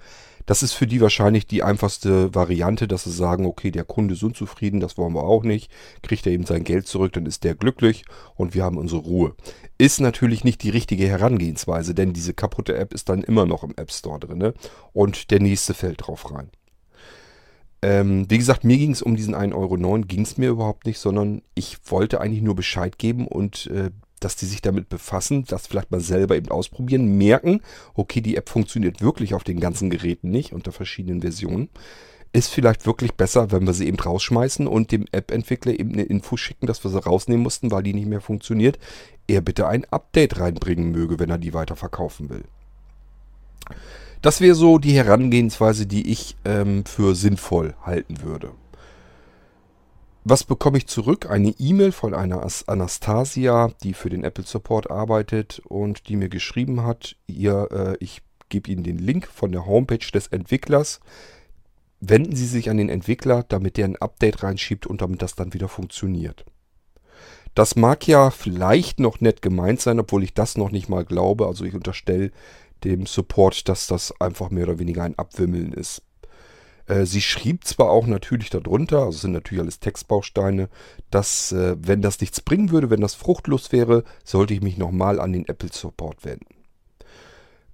das 0.49 0.63
ist 0.63 0.73
für 0.73 0.87
die 0.87 1.03
wahrscheinlich 1.03 1.47
die 1.47 1.63
einfachste 1.63 2.35
Variante, 2.35 2.89
dass 2.89 3.05
sie 3.05 3.13
sagen, 3.13 3.45
okay, 3.45 3.71
der 3.71 3.85
Kunde 3.85 4.15
ist 4.15 4.23
unzufrieden, 4.23 4.81
das 4.81 4.97
wollen 4.97 5.15
wir 5.15 5.25
auch 5.25 5.45
nicht. 5.45 5.71
Kriegt 6.01 6.25
er 6.25 6.33
eben 6.33 6.47
sein 6.47 6.65
Geld 6.65 6.87
zurück, 6.87 7.13
dann 7.13 7.27
ist 7.27 7.45
der 7.45 7.55
glücklich 7.55 8.07
und 8.35 8.55
wir 8.55 8.65
haben 8.65 8.79
unsere 8.79 9.03
Ruhe. 9.03 9.35
Ist 9.77 10.01
natürlich 10.01 10.45
nicht 10.45 10.63
die 10.63 10.71
richtige 10.71 11.07
Herangehensweise, 11.07 11.95
denn 11.95 12.15
diese 12.15 12.33
kaputte 12.33 12.75
App 12.79 12.95
ist 12.95 13.11
dann 13.11 13.23
immer 13.23 13.45
noch 13.45 13.63
im 13.63 13.75
App 13.77 13.93
Store 13.93 14.19
drin 14.19 14.39
ne? 14.39 14.55
und 14.95 15.31
der 15.31 15.41
nächste 15.41 15.75
fällt 15.75 16.07
drauf 16.07 16.35
rein. 16.35 16.49
Ähm, 17.83 18.25
wie 18.31 18.39
gesagt, 18.39 18.65
mir 18.65 18.79
ging 18.79 18.93
es 18.93 19.03
um 19.03 19.17
diesen 19.17 19.35
1,09 19.35 19.55
Euro, 19.55 20.01
ging 20.01 20.23
es 20.23 20.39
mir 20.39 20.49
überhaupt 20.49 20.87
nicht, 20.87 20.99
sondern 20.99 21.43
ich 21.55 21.77
wollte 21.85 22.23
eigentlich 22.23 22.43
nur 22.43 22.57
Bescheid 22.57 22.97
geben 22.97 23.29
und 23.29 23.67
äh, 23.67 23.91
dass 24.21 24.37
die 24.37 24.47
sich 24.47 24.63
damit 24.63 24.89
befassen, 24.89 25.45
das 25.45 25.67
vielleicht 25.67 25.91
mal 25.91 26.01
selber 26.01 26.37
eben 26.37 26.51
ausprobieren, 26.51 27.19
merken, 27.19 27.61
okay, 27.95 28.21
die 28.21 28.37
App 28.37 28.49
funktioniert 28.49 29.01
wirklich 29.01 29.35
auf 29.35 29.45
den 29.45 29.61
ganzen 29.61 29.91
Geräten 29.91 30.31
nicht 30.31 30.53
unter 30.53 30.73
verschiedenen 30.73 31.21
Versionen. 31.21 31.69
Ist 32.33 32.51
vielleicht 32.51 32.87
wirklich 32.87 33.15
besser, 33.15 33.53
wenn 33.53 33.67
wir 33.67 33.73
sie 33.73 33.87
eben 33.87 33.99
rausschmeißen 33.99 34.67
und 34.67 34.93
dem 34.93 35.07
App-Entwickler 35.13 35.79
eben 35.79 35.93
eine 35.93 36.03
Info 36.03 36.37
schicken, 36.37 36.67
dass 36.67 36.85
wir 36.85 36.91
sie 36.91 37.03
rausnehmen 37.03 37.43
mussten, 37.43 37.71
weil 37.71 37.83
die 37.83 37.95
nicht 37.95 38.07
mehr 38.07 38.21
funktioniert. 38.21 38.79
Er 39.27 39.41
bitte 39.41 39.67
ein 39.67 39.87
Update 39.87 40.39
reinbringen 40.39 40.91
möge, 40.91 41.19
wenn 41.19 41.31
er 41.31 41.39
die 41.39 41.55
weiterverkaufen 41.55 42.29
will. 42.29 42.45
Das 44.21 44.41
wäre 44.41 44.55
so 44.55 44.79
die 44.79 44.93
Herangehensweise, 44.93 45.87
die 45.87 46.11
ich 46.11 46.37
ähm, 46.45 46.85
für 46.85 47.15
sinnvoll 47.15 47.75
halten 47.83 48.23
würde. 48.23 48.53
Was 50.25 50.45
bekomme 50.45 50.79
ich 50.79 50.87
zurück? 50.87 51.31
Eine 51.31 51.55
E-Mail 51.59 51.93
von 51.93 52.15
einer 52.15 52.47
Anastasia, 52.67 53.71
die 53.83 53.95
für 53.95 54.11
den 54.11 54.25
Apple 54.25 54.45
Support 54.45 54.91
arbeitet 54.91 55.61
und 55.65 56.09
die 56.09 56.17
mir 56.17 56.29
geschrieben 56.29 56.85
hat, 56.85 57.17
ihr, 57.27 57.69
äh, 57.71 57.97
ich 58.01 58.23
gebe 58.49 58.71
Ihnen 58.71 58.83
den 58.83 58.99
Link 58.99 59.27
von 59.27 59.53
der 59.53 59.67
Homepage 59.67 60.07
des 60.13 60.27
Entwicklers. 60.29 61.01
Wenden 62.01 62.37
Sie 62.37 62.47
sich 62.47 62.71
an 62.71 62.77
den 62.77 62.89
Entwickler, 62.89 63.45
damit 63.49 63.77
der 63.77 63.87
ein 63.87 63.97
Update 63.97 64.43
reinschiebt 64.43 64.87
und 64.87 65.01
damit 65.01 65.23
das 65.23 65.35
dann 65.35 65.53
wieder 65.53 65.69
funktioniert. 65.69 66.45
Das 67.55 67.75
mag 67.75 68.07
ja 68.07 68.31
vielleicht 68.31 69.01
noch 69.01 69.21
nett 69.21 69.43
gemeint 69.43 69.81
sein, 69.81 69.99
obwohl 69.99 70.23
ich 70.23 70.35
das 70.35 70.57
noch 70.57 70.71
nicht 70.71 70.89
mal 70.89 71.05
glaube. 71.05 71.47
Also 71.47 71.65
ich 71.65 71.75
unterstelle 71.75 72.31
dem 72.85 73.07
Support, 73.07 73.69
dass 73.69 73.87
das 73.87 74.15
einfach 74.21 74.51
mehr 74.51 74.65
oder 74.65 74.79
weniger 74.79 75.03
ein 75.03 75.19
Abwimmeln 75.19 75.73
ist. 75.73 76.03
Äh, 76.89 77.05
sie 77.05 77.21
schrieb 77.21 77.65
zwar 77.65 77.91
auch 77.91 78.07
natürlich 78.07 78.51
darunter, 78.51 79.05
also 79.05 79.19
sind 79.19 79.33
natürlich 79.33 79.63
alles 79.63 79.81
Textbausteine, 79.81 80.69
dass 81.11 81.53
äh, 81.53 81.77
wenn 81.79 82.03
das 82.03 82.21
nichts 82.21 82.41
bringen 82.41 82.71
würde, 82.71 82.91
wenn 82.91 83.01
das 83.01 83.15
fruchtlos 83.15 83.71
wäre, 83.73 84.05
sollte 84.25 84.55
ich 84.55 84.63
mich 84.63 84.79
nochmal 84.79 85.21
an 85.21 85.33
den 85.33 85.47
Apple 85.47 85.71
Support 85.73 86.25
wenden. 86.25 86.47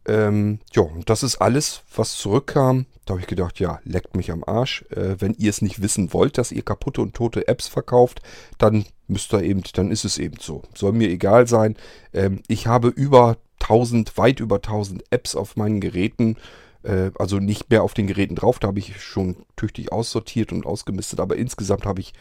Ähm, 0.06 0.58
ja, 0.72 0.82
das 1.06 1.22
ist 1.22 1.36
alles, 1.36 1.82
was 1.94 2.16
zurückkam. 2.16 2.86
Da 3.06 3.12
habe 3.12 3.20
ich 3.20 3.26
gedacht, 3.26 3.58
ja, 3.58 3.80
leckt 3.84 4.16
mich 4.16 4.30
am 4.30 4.44
Arsch. 4.44 4.84
Äh, 4.90 5.16
wenn 5.18 5.34
ihr 5.34 5.50
es 5.50 5.62
nicht 5.62 5.80
wissen 5.80 6.12
wollt, 6.12 6.36
dass 6.36 6.52
ihr 6.52 6.62
kaputte 6.62 7.00
und 7.00 7.14
tote 7.14 7.48
Apps 7.48 7.68
verkauft, 7.68 8.20
dann 8.58 8.84
müsst 9.08 9.32
ihr 9.32 9.42
eben, 9.42 9.62
dann 9.74 9.90
ist 9.90 10.04
es 10.04 10.18
eben 10.18 10.36
so. 10.40 10.62
Soll 10.74 10.92
mir 10.92 11.08
egal 11.08 11.46
sein. 11.46 11.76
Ähm, 12.12 12.42
ich 12.48 12.66
habe 12.66 12.88
über 12.88 13.38
1000, 13.60 14.18
weit 14.18 14.40
über 14.40 14.56
1000 14.56 15.04
Apps 15.10 15.34
auf 15.34 15.56
meinen 15.56 15.80
Geräten. 15.80 16.36
Äh, 16.84 17.10
also 17.18 17.38
nicht 17.38 17.70
mehr 17.70 17.82
auf 17.82 17.94
den 17.94 18.06
Geräten 18.06 18.36
drauf, 18.36 18.58
da 18.58 18.68
habe 18.68 18.78
ich 18.78 19.00
schon 19.02 19.36
tüchtig 19.56 19.90
aussortiert 19.90 20.52
und 20.52 20.66
ausgemistet. 20.66 21.20
Aber 21.20 21.36
insgesamt 21.36 21.86
habe 21.86 22.00
ich 22.00 22.12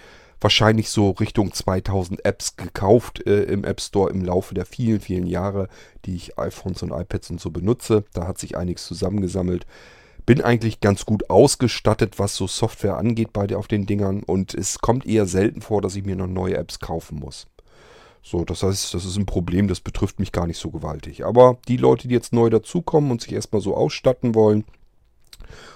wahrscheinlich 0.41 0.89
so 0.89 1.11
Richtung 1.11 1.53
2000 1.53 2.25
Apps 2.25 2.55
gekauft 2.55 3.25
äh, 3.25 3.43
im 3.43 3.63
App 3.63 3.81
Store 3.81 4.09
im 4.09 4.23
Laufe 4.23 4.53
der 4.53 4.65
vielen, 4.65 4.99
vielen 4.99 5.27
Jahre, 5.27 5.69
die 6.05 6.15
ich 6.15 6.37
iPhones 6.37 6.81
und 6.83 6.91
iPads 6.91 7.29
und 7.29 7.39
so 7.39 7.51
benutze. 7.51 8.03
Da 8.13 8.27
hat 8.27 8.37
sich 8.39 8.57
einiges 8.57 8.85
zusammengesammelt. 8.85 9.65
Bin 10.25 10.41
eigentlich 10.41 10.79
ganz 10.79 11.05
gut 11.05 11.29
ausgestattet, 11.29 12.17
was 12.17 12.35
so 12.35 12.47
Software 12.47 12.97
angeht 12.97 13.33
bei 13.33 13.45
der 13.45 13.59
auf 13.59 13.67
den 13.67 13.85
Dingern 13.85 14.23
und 14.23 14.53
es 14.53 14.79
kommt 14.79 15.05
eher 15.05 15.25
selten 15.25 15.61
vor, 15.61 15.81
dass 15.81 15.97
ich 15.97 16.05
mir 16.05 16.15
noch 16.15 16.27
neue 16.27 16.55
Apps 16.55 16.79
kaufen 16.79 17.19
muss. 17.19 17.47
So, 18.23 18.45
das 18.45 18.63
heißt, 18.63 18.93
das 18.93 19.05
ist 19.05 19.17
ein 19.17 19.25
Problem, 19.25 19.67
das 19.67 19.81
betrifft 19.81 20.19
mich 20.19 20.31
gar 20.31 20.47
nicht 20.47 20.57
so 20.57 20.71
gewaltig. 20.71 21.25
Aber 21.25 21.57
die 21.67 21.77
Leute, 21.77 22.07
die 22.07 22.15
jetzt 22.15 22.33
neu 22.33 22.49
dazukommen 22.49 23.11
und 23.11 23.21
sich 23.21 23.33
erstmal 23.33 23.61
so 23.61 23.75
ausstatten 23.75 24.33
wollen, 24.33 24.63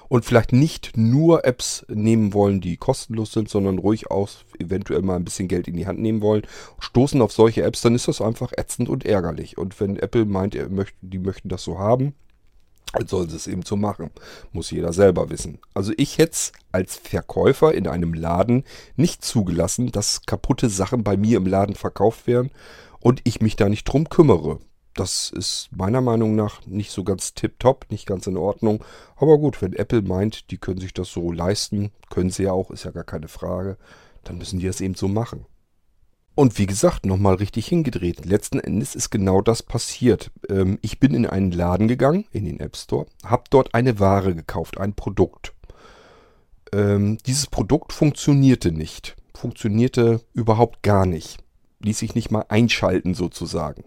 und 0.10 0.25
vielleicht 0.25 0.54
nicht 0.54 0.96
nur 0.96 1.46
Apps 1.46 1.86
nehmen 1.89 2.34
wollen, 2.34 2.62
die 2.62 2.77
kostenlos 2.77 3.32
sind, 3.34 3.50
sondern 3.50 3.77
ruhig 3.77 4.10
auch 4.10 4.30
eventuell 4.60 5.01
mal 5.01 5.16
ein 5.16 5.25
bisschen 5.25 5.48
Geld 5.48 5.68
in 5.68 5.75
die 5.75 5.88
Hand 5.88 6.00
nehmen 6.00 6.22
wollen, 6.22 6.44
stoßen 6.80 7.22
auf 7.22 7.32
solche 7.32 7.63
Apps, 7.63 7.82
dann 7.82 7.96
ist 7.96 8.08
das 8.08 8.22
einfach 8.22 8.51
ätzend 8.56 8.89
und 8.89 9.06
ärgerlich. 9.06 9.58
Und 9.58 9.80
wenn 9.80 9.98
Apple 9.98 10.25
meint, 10.25 10.56
möchte, 10.72 10.96
die 11.01 11.20
möchten 11.20 11.50
das 11.50 11.63
so 11.63 11.77
haben, 11.77 12.13
sollen 13.08 13.29
sie 13.29 13.36
es 13.36 13.48
eben 13.48 13.63
so 13.63 13.75
machen. 13.75 14.12
Muss 14.51 14.72
jeder 14.72 14.94
selber 14.94 15.29
wissen. 15.29 15.60
Also 15.74 15.94
ich 15.98 16.17
hätte 16.17 16.32
es 16.32 16.51
als 16.72 16.96
Verkäufer 16.96 17.74
in 17.74 17.88
einem 17.88 18.13
Laden 18.13 18.63
nicht 18.96 19.24
zugelassen, 19.24 19.91
dass 19.91 20.25
kaputte 20.25 20.70
Sachen 20.70 21.03
bei 21.03 21.17
mir 21.17 21.38
im 21.38 21.46
Laden 21.46 21.75
verkauft 21.75 22.27
werden 22.27 22.51
und 23.00 23.22
ich 23.24 23.41
mich 23.41 23.56
da 23.56 23.70
nicht 23.70 23.86
drum 23.86 24.10
kümmere. 24.10 24.60
Das 24.94 25.29
ist 25.29 25.70
meiner 25.72 26.01
Meinung 26.01 26.36
nach 26.36 26.65
nicht 26.65 26.89
so 26.91 27.03
ganz 27.03 27.36
tipptopp, 27.36 27.86
nicht 27.89 28.08
ganz 28.08 28.25
in 28.25 28.36
Ordnung. 28.36 28.84
Aber 29.15 29.38
gut, 29.38 29.62
wenn 29.62 29.74
Apple 29.74 30.01
meint, 30.01 30.50
die 30.50 30.58
können 30.58 30.79
sich 30.79 30.94
das 30.94 31.12
so 31.12 31.32
leisten, 31.32 31.91
können 32.10 32.32
sie 32.32 32.44
ja 32.44 32.51
auch, 32.51 32.72
ist 32.72 32.84
ja 32.84 32.91
gar 32.91 33.03
keine 33.03 33.27
Frage, 33.27 33.77
dann 34.24 34.39
müssen 34.39 34.60
die 34.60 34.65
das 34.65 34.82
eben 34.82 34.96
so 34.96 35.08
machen. 35.08 35.46
Und 36.38 36.60
wie 36.60 36.67
gesagt, 36.67 37.08
nochmal 37.08 37.34
richtig 37.34 37.65
hingedreht. 37.65 38.24
Letzten 38.24 38.60
Endes 38.60 38.94
ist 38.94 39.10
genau 39.10 39.41
das 39.41 39.63
passiert. 39.63 40.29
Ähm, 40.50 40.77
ich 40.84 41.00
bin 41.00 41.15
in 41.15 41.25
einen 41.25 41.50
Laden 41.50 41.88
gegangen, 41.88 42.25
in 42.32 42.46
den 42.46 42.60
App 42.60 42.77
Store, 42.77 43.08
habe 43.25 43.46
dort 43.50 43.74
eine 43.74 44.00
Ware 44.00 44.36
gekauft, 44.36 44.77
ein 44.77 44.94
Produkt. 44.94 45.56
Ähm, 46.72 47.17
dieses 47.25 47.48
Produkt 47.48 47.91
funktionierte 47.91 48.72
nicht. 48.72 49.15
Funktionierte 49.34 50.22
überhaupt 50.34 50.84
gar 50.84 51.08
nicht. 51.08 51.39
Ließ 51.79 51.98
sich 51.98 52.13
nicht 52.13 52.29
mal 52.29 52.46
einschalten 52.50 53.15
sozusagen 53.15 53.84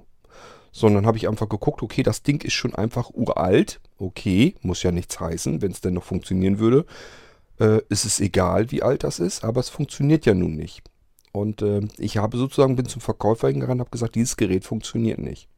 sondern 0.73 1.05
habe 1.05 1.19
ich 1.19 1.27
einfach 1.27 1.49
geguckt, 1.49 1.83
okay, 1.83 2.05
das 2.05 2.23
Ding 2.23 2.45
ist 2.45 2.53
schon 2.53 2.77
einfach 2.77 3.11
uralt. 3.13 3.81
Okay, 3.99 4.55
muss 4.63 4.85
ja 4.85 4.93
nichts 4.93 5.19
heißen, 5.19 5.63
wenn 5.63 5.73
es 5.73 5.81
denn 5.81 5.95
noch 5.95 6.05
funktionieren 6.05 6.61
würde. 6.61 6.87
Äh, 7.59 7.81
ist 7.89 8.05
es 8.05 8.21
egal, 8.21 8.71
wie 8.71 8.85
alt 8.85 9.03
das 9.03 9.19
ist, 9.19 9.43
aber 9.43 9.59
es 9.59 9.69
funktioniert 9.69 10.27
ja 10.27 10.35
nun 10.35 10.55
nicht. 10.55 10.85
Und 11.33 11.63
äh, 11.63 11.83
ich 11.99 12.17
habe 12.17 12.37
sozusagen, 12.37 12.77
bin 12.77 12.87
zum 12.87 13.01
Verkäufer 13.01 13.49
hingegangen 13.49 13.79
und 13.79 13.81
habe 13.81 13.91
gesagt, 13.91 14.15
dieses 14.15 14.37
Gerät 14.37 14.65
funktioniert 14.65 15.19
nicht. 15.19 15.49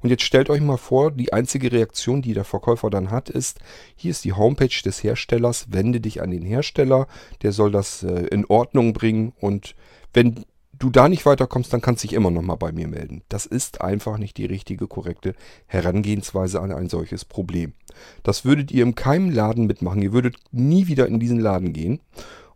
Und 0.00 0.10
jetzt 0.10 0.22
stellt 0.22 0.50
euch 0.50 0.60
mal 0.60 0.76
vor, 0.76 1.12
die 1.12 1.32
einzige 1.32 1.70
Reaktion, 1.70 2.22
die 2.22 2.34
der 2.34 2.44
Verkäufer 2.44 2.90
dann 2.90 3.10
hat, 3.10 3.30
ist, 3.30 3.60
hier 3.94 4.10
ist 4.10 4.24
die 4.24 4.32
Homepage 4.32 4.82
des 4.84 5.02
Herstellers, 5.02 5.66
wende 5.70 6.00
dich 6.00 6.22
an 6.22 6.30
den 6.30 6.42
Hersteller, 6.42 7.06
der 7.42 7.52
soll 7.52 7.70
das 7.70 8.02
äh, 8.02 8.26
in 8.26 8.44
Ordnung 8.46 8.92
bringen 8.92 9.32
und 9.40 9.74
wenn 10.12 10.44
du 10.80 10.90
da 10.90 11.08
nicht 11.08 11.26
weiterkommst, 11.26 11.72
dann 11.72 11.82
kannst 11.82 12.02
du 12.02 12.08
dich 12.08 12.16
immer 12.16 12.30
noch 12.30 12.42
mal 12.42 12.56
bei 12.56 12.72
mir 12.72 12.88
melden. 12.88 13.22
Das 13.28 13.46
ist 13.46 13.80
einfach 13.82 14.18
nicht 14.18 14.36
die 14.38 14.46
richtige, 14.46 14.88
korrekte 14.88 15.34
Herangehensweise 15.66 16.60
an 16.60 16.72
ein 16.72 16.88
solches 16.88 17.24
Problem. 17.24 17.74
Das 18.22 18.44
würdet 18.44 18.72
ihr 18.72 18.82
im 18.82 18.94
keinem 18.94 19.30
Laden 19.30 19.66
mitmachen. 19.66 20.02
Ihr 20.02 20.12
würdet 20.12 20.36
nie 20.50 20.86
wieder 20.86 21.06
in 21.06 21.20
diesen 21.20 21.38
Laden 21.38 21.72
gehen. 21.72 22.00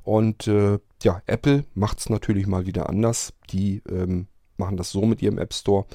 Und 0.05 0.47
äh, 0.47 0.79
ja, 1.03 1.23
Apple 1.27 1.65
macht 1.75 1.99
es 1.99 2.11
natürlich 2.11 2.47
mal 2.47 2.67
wieder 2.67 2.89
anders. 2.89 3.33
Die 3.51 3.83
ähm, 3.89 4.29
machen 4.57 4.77
das 4.77 4.91
so 4.91 5.03
mit 5.07 5.23
ihrem 5.23 5.39
App 5.39 5.53
Store. 5.53 5.87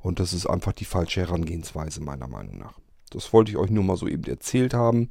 Und 0.00 0.18
das 0.18 0.32
ist 0.32 0.46
einfach 0.46 0.72
die 0.72 0.86
falsche 0.86 1.20
Herangehensweise 1.20 2.00
meiner 2.00 2.26
Meinung 2.26 2.58
nach. 2.58 2.78
Das 3.10 3.32
wollte 3.32 3.50
ich 3.50 3.58
euch 3.58 3.70
nur 3.70 3.84
mal 3.84 3.96
so 3.96 4.08
eben 4.08 4.24
erzählt 4.24 4.72
haben. 4.72 5.10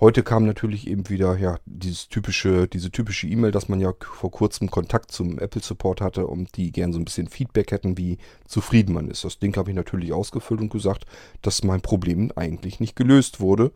Heute 0.00 0.24
kam 0.24 0.46
natürlich 0.46 0.88
eben 0.88 1.08
wieder 1.10 1.36
ja 1.36 1.58
dieses 1.64 2.08
typische, 2.08 2.66
diese 2.66 2.90
typische 2.90 3.28
E-Mail, 3.28 3.52
dass 3.52 3.68
man 3.68 3.80
ja 3.80 3.92
vor 4.00 4.32
kurzem 4.32 4.68
Kontakt 4.68 5.12
zum 5.12 5.38
Apple 5.38 5.62
Support 5.62 6.00
hatte 6.00 6.26
und 6.26 6.56
die 6.56 6.72
gern 6.72 6.92
so 6.92 6.98
ein 6.98 7.04
bisschen 7.04 7.28
Feedback 7.28 7.70
hätten, 7.70 7.96
wie 7.98 8.18
zufrieden 8.44 8.94
man 8.94 9.08
ist. 9.08 9.24
Das 9.24 9.38
Ding 9.38 9.56
habe 9.56 9.70
ich 9.70 9.76
natürlich 9.76 10.12
ausgefüllt 10.12 10.60
und 10.60 10.72
gesagt, 10.72 11.04
dass 11.40 11.62
mein 11.62 11.82
Problem 11.82 12.32
eigentlich 12.34 12.80
nicht 12.80 12.96
gelöst 12.96 13.38
wurde. 13.38 13.70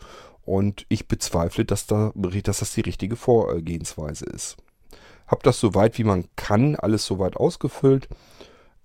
Und 0.46 0.86
ich 0.88 1.08
bezweifle, 1.08 1.64
dass, 1.64 1.86
da, 1.86 2.12
dass 2.14 2.58
das 2.60 2.72
die 2.72 2.80
richtige 2.80 3.16
Vorgehensweise 3.16 4.24
ist. 4.24 4.56
Hab 5.26 5.42
das 5.42 5.60
so 5.60 5.74
weit 5.74 5.98
wie 5.98 6.04
man 6.04 6.26
kann, 6.36 6.76
alles 6.76 7.04
soweit 7.04 7.36
ausgefüllt. 7.36 8.08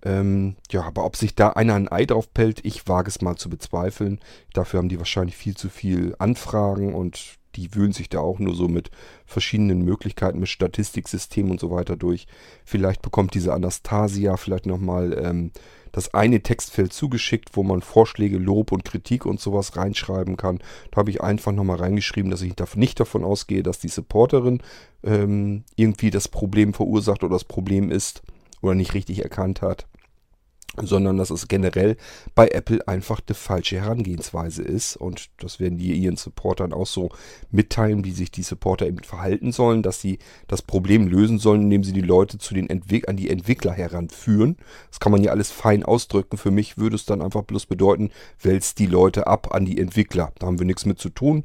Ähm, 0.04 0.56
ja, 0.70 0.82
aber 0.82 1.04
ob 1.04 1.16
sich 1.16 1.36
da 1.36 1.50
einer 1.50 1.74
ein 1.74 1.90
Ei 1.90 2.04
drauf 2.04 2.34
pellt, 2.34 2.64
ich 2.64 2.88
wage 2.88 3.08
es 3.08 3.22
mal 3.22 3.36
zu 3.36 3.48
bezweifeln. 3.48 4.18
Dafür 4.52 4.78
haben 4.78 4.88
die 4.88 4.98
wahrscheinlich 4.98 5.36
viel 5.36 5.56
zu 5.56 5.68
viel 5.68 6.16
Anfragen 6.18 6.94
und 6.94 7.38
die 7.54 7.74
wühlen 7.74 7.92
sich 7.92 8.08
da 8.08 8.18
auch 8.18 8.38
nur 8.38 8.54
so 8.54 8.66
mit 8.66 8.90
verschiedenen 9.26 9.82
Möglichkeiten, 9.82 10.40
mit 10.40 10.48
Statistiksystemen 10.48 11.52
und 11.52 11.60
so 11.60 11.70
weiter 11.70 11.96
durch. 11.96 12.26
Vielleicht 12.64 13.02
bekommt 13.02 13.34
diese 13.34 13.52
Anastasia 13.52 14.36
vielleicht 14.36 14.66
nochmal 14.66 15.12
ähm, 15.22 15.52
das 15.92 16.14
eine 16.14 16.42
Textfeld 16.42 16.92
zugeschickt, 16.92 17.50
wo 17.56 17.62
man 17.62 17.82
Vorschläge, 17.82 18.38
Lob 18.38 18.72
und 18.72 18.84
Kritik 18.84 19.26
und 19.26 19.40
sowas 19.40 19.76
reinschreiben 19.76 20.36
kann. 20.36 20.58
Da 20.90 20.98
habe 20.98 21.10
ich 21.10 21.20
einfach 21.20 21.52
nochmal 21.52 21.76
reingeschrieben, 21.76 22.30
dass 22.30 22.42
ich 22.42 22.54
nicht 22.74 22.98
davon 22.98 23.24
ausgehe, 23.24 23.62
dass 23.62 23.78
die 23.78 23.88
Supporterin 23.88 24.62
ähm, 25.04 25.64
irgendwie 25.76 26.10
das 26.10 26.28
Problem 26.28 26.74
verursacht 26.74 27.22
oder 27.22 27.34
das 27.34 27.44
Problem 27.44 27.90
ist 27.90 28.22
oder 28.62 28.74
nicht 28.74 28.94
richtig 28.94 29.22
erkannt 29.22 29.62
hat 29.62 29.86
sondern 30.80 31.18
dass 31.18 31.30
es 31.30 31.48
generell 31.48 31.96
bei 32.34 32.48
Apple 32.48 32.86
einfach 32.88 33.20
die 33.20 33.34
falsche 33.34 33.80
Herangehensweise 33.80 34.62
ist. 34.62 34.96
Und 34.96 35.28
das 35.38 35.60
werden 35.60 35.78
die 35.78 35.92
ihren 35.92 36.16
Supportern 36.16 36.72
auch 36.72 36.86
so 36.86 37.10
mitteilen, 37.50 38.04
wie 38.04 38.12
sich 38.12 38.30
die 38.30 38.42
Supporter 38.42 38.86
eben 38.86 39.02
verhalten 39.02 39.52
sollen, 39.52 39.82
dass 39.82 40.00
sie 40.00 40.18
das 40.48 40.62
Problem 40.62 41.08
lösen 41.08 41.38
sollen, 41.38 41.62
indem 41.62 41.84
sie 41.84 41.92
die 41.92 42.00
Leute 42.00 42.38
zu 42.38 42.54
den 42.54 42.70
Entwick 42.70 43.08
an 43.08 43.16
die 43.16 43.28
Entwickler 43.28 43.72
heranführen. 43.72 44.56
Das 44.90 45.00
kann 45.00 45.12
man 45.12 45.22
ja 45.22 45.32
alles 45.32 45.50
fein 45.50 45.82
ausdrücken. 45.82 46.38
Für 46.38 46.50
mich 46.50 46.78
würde 46.78 46.96
es 46.96 47.04
dann 47.04 47.20
einfach 47.20 47.42
bloß 47.42 47.66
bedeuten, 47.66 48.10
wälzt 48.40 48.78
die 48.78 48.86
Leute 48.86 49.26
ab 49.26 49.54
an 49.54 49.66
die 49.66 49.78
Entwickler. 49.78 50.32
Da 50.38 50.46
haben 50.46 50.58
wir 50.58 50.66
nichts 50.66 50.86
mit 50.86 50.98
zu 50.98 51.10
tun. 51.10 51.44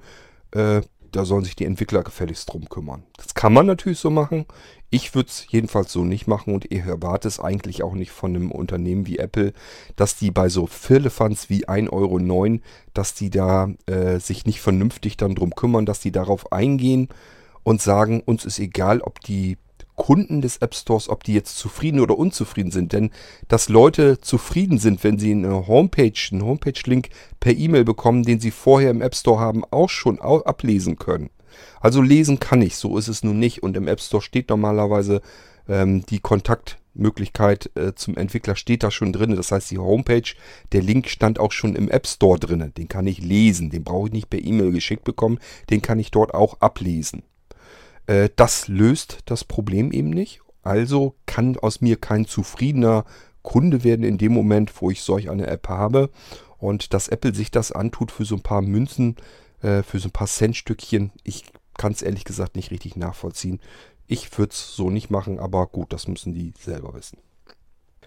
Äh, 0.51 0.81
da 1.11 1.25
sollen 1.25 1.43
sich 1.43 1.55
die 1.55 1.65
Entwickler 1.65 2.03
gefälligst 2.03 2.51
drum 2.51 2.69
kümmern. 2.69 3.03
Das 3.17 3.33
kann 3.33 3.53
man 3.53 3.65
natürlich 3.65 3.99
so 3.99 4.09
machen. 4.09 4.45
Ich 4.89 5.15
würde 5.15 5.29
es 5.29 5.45
jedenfalls 5.49 5.91
so 5.91 6.03
nicht 6.03 6.27
machen 6.27 6.53
und 6.53 6.71
ich 6.71 6.79
erwarte 6.79 7.27
es 7.27 7.39
eigentlich 7.39 7.83
auch 7.83 7.93
nicht 7.93 8.11
von 8.11 8.35
einem 8.35 8.51
Unternehmen 8.51 9.05
wie 9.05 9.17
Apple, 9.17 9.53
dass 9.95 10.15
die 10.15 10.31
bei 10.31 10.49
so 10.49 10.65
Firlefanz 10.65 11.49
wie 11.49 11.67
1,09 11.67 11.91
Euro, 11.91 12.59
dass 12.93 13.13
die 13.13 13.29
da 13.29 13.69
äh, 13.85 14.19
sich 14.19 14.45
nicht 14.45 14.61
vernünftig 14.61 15.17
dann 15.17 15.35
drum 15.35 15.55
kümmern, 15.55 15.85
dass 15.85 15.99
die 15.99 16.11
darauf 16.11 16.51
eingehen 16.51 17.09
und 17.63 17.81
sagen, 17.81 18.21
uns 18.21 18.45
ist 18.45 18.59
egal, 18.59 19.01
ob 19.01 19.19
die 19.21 19.57
Kunden 19.97 20.41
des 20.41 20.57
App 20.57 20.73
Stores, 20.73 21.09
ob 21.09 21.25
die 21.25 21.33
jetzt 21.33 21.57
zufrieden 21.57 21.99
oder 21.99 22.17
unzufrieden 22.17 22.71
sind. 22.71 22.93
Denn 22.93 23.11
dass 23.49 23.67
Leute 23.67 24.21
zufrieden 24.21 24.77
sind, 24.77 25.03
wenn 25.03 25.19
sie 25.19 25.31
eine 25.31 25.67
Homepage, 25.67 26.13
einen 26.31 26.45
Homepage-Link 26.45 27.09
per 27.41 27.57
E-Mail 27.57 27.83
bekommen, 27.83 28.23
den 28.23 28.39
sie 28.39 28.51
vorher 28.51 28.91
im 28.91 29.01
App 29.01 29.15
Store 29.15 29.39
haben, 29.39 29.65
auch 29.69 29.89
schon 29.89 30.21
ablesen 30.21 30.97
können. 30.97 31.29
Also 31.81 32.01
lesen 32.01 32.39
kann 32.39 32.61
ich, 32.61 32.77
so 32.77 32.97
ist 32.97 33.07
es 33.07 33.23
nun 33.23 33.39
nicht. 33.39 33.63
Und 33.63 33.75
im 33.75 33.87
App 33.87 33.99
Store 33.99 34.21
steht 34.21 34.49
normalerweise 34.49 35.21
ähm, 35.67 36.05
die 36.05 36.19
Kontaktmöglichkeit 36.19 37.71
äh, 37.75 37.95
zum 37.95 38.15
Entwickler 38.17 38.55
steht 38.55 38.83
da 38.83 38.91
schon 38.91 39.13
drin. 39.13 39.35
Das 39.35 39.51
heißt, 39.51 39.71
die 39.71 39.79
Homepage, 39.79 40.35
der 40.71 40.83
Link 40.83 41.09
stand 41.09 41.39
auch 41.39 41.51
schon 41.51 41.75
im 41.75 41.89
App 41.89 42.07
Store 42.07 42.39
drin. 42.39 42.71
Den 42.77 42.87
kann 42.87 43.07
ich 43.07 43.19
lesen. 43.19 43.71
Den 43.71 43.83
brauche 43.83 44.07
ich 44.07 44.13
nicht 44.13 44.29
per 44.29 44.43
E-Mail 44.43 44.71
geschickt 44.71 45.03
bekommen. 45.03 45.39
Den 45.69 45.81
kann 45.81 45.99
ich 45.99 46.11
dort 46.11 46.33
auch 46.33 46.61
ablesen. 46.61 47.23
Äh, 48.07 48.29
das 48.35 48.67
löst 48.67 49.19
das 49.25 49.43
Problem 49.43 49.91
eben 49.91 50.09
nicht. 50.09 50.41
Also 50.63 51.15
kann 51.25 51.57
aus 51.57 51.81
mir 51.81 51.97
kein 51.97 52.25
zufriedener 52.25 53.05
Kunde 53.43 53.83
werden 53.83 54.03
in 54.03 54.17
dem 54.17 54.33
Moment, 54.33 54.81
wo 54.81 54.89
ich 54.89 55.03
solch 55.03 55.29
eine 55.29 55.47
App 55.47 55.69
habe. 55.69 56.09
Und 56.57 56.93
dass 56.93 57.07
Apple 57.07 57.35
sich 57.35 57.51
das 57.51 57.71
antut 57.71 58.11
für 58.11 58.25
so 58.25 58.35
ein 58.35 58.41
paar 58.41 58.61
Münzen, 58.61 59.15
äh, 59.61 59.83
für 59.83 59.99
so 59.99 60.09
ein 60.09 60.11
paar 60.11 60.27
Centstückchen, 60.27 61.11
ich 61.23 61.45
kann 61.77 61.91
es 61.91 62.01
ehrlich 62.01 62.25
gesagt 62.25 62.55
nicht 62.55 62.71
richtig 62.71 62.95
nachvollziehen. 62.95 63.61
Ich 64.07 64.35
würde 64.37 64.51
es 64.51 64.75
so 64.75 64.89
nicht 64.89 65.11
machen, 65.11 65.39
aber 65.39 65.67
gut, 65.67 65.93
das 65.93 66.07
müssen 66.07 66.33
die 66.33 66.53
selber 66.59 66.93
wissen. 66.93 67.19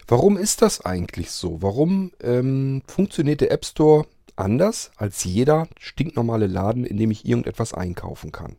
Warum 0.07 0.35
ist 0.35 0.61
das 0.61 0.81
eigentlich 0.81 1.31
so? 1.31 1.61
Warum 1.61 2.11
ähm, 2.21 2.81
funktioniert 2.85 3.41
der 3.41 3.51
App 3.51 3.65
Store 3.65 4.05
anders 4.35 4.91
als 4.97 5.23
jeder 5.23 5.67
stinknormale 5.79 6.47
Laden, 6.47 6.85
in 6.85 6.97
dem 6.97 7.11
ich 7.11 7.25
irgendetwas 7.25 7.73
einkaufen 7.73 8.31
kann? 8.31 8.57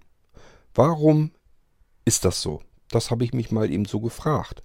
Warum 0.74 1.32
ist 2.04 2.24
das 2.24 2.40
so? 2.40 2.60
Das 2.90 3.10
habe 3.10 3.24
ich 3.24 3.32
mich 3.32 3.50
mal 3.50 3.70
eben 3.70 3.84
so 3.84 4.00
gefragt. 4.00 4.62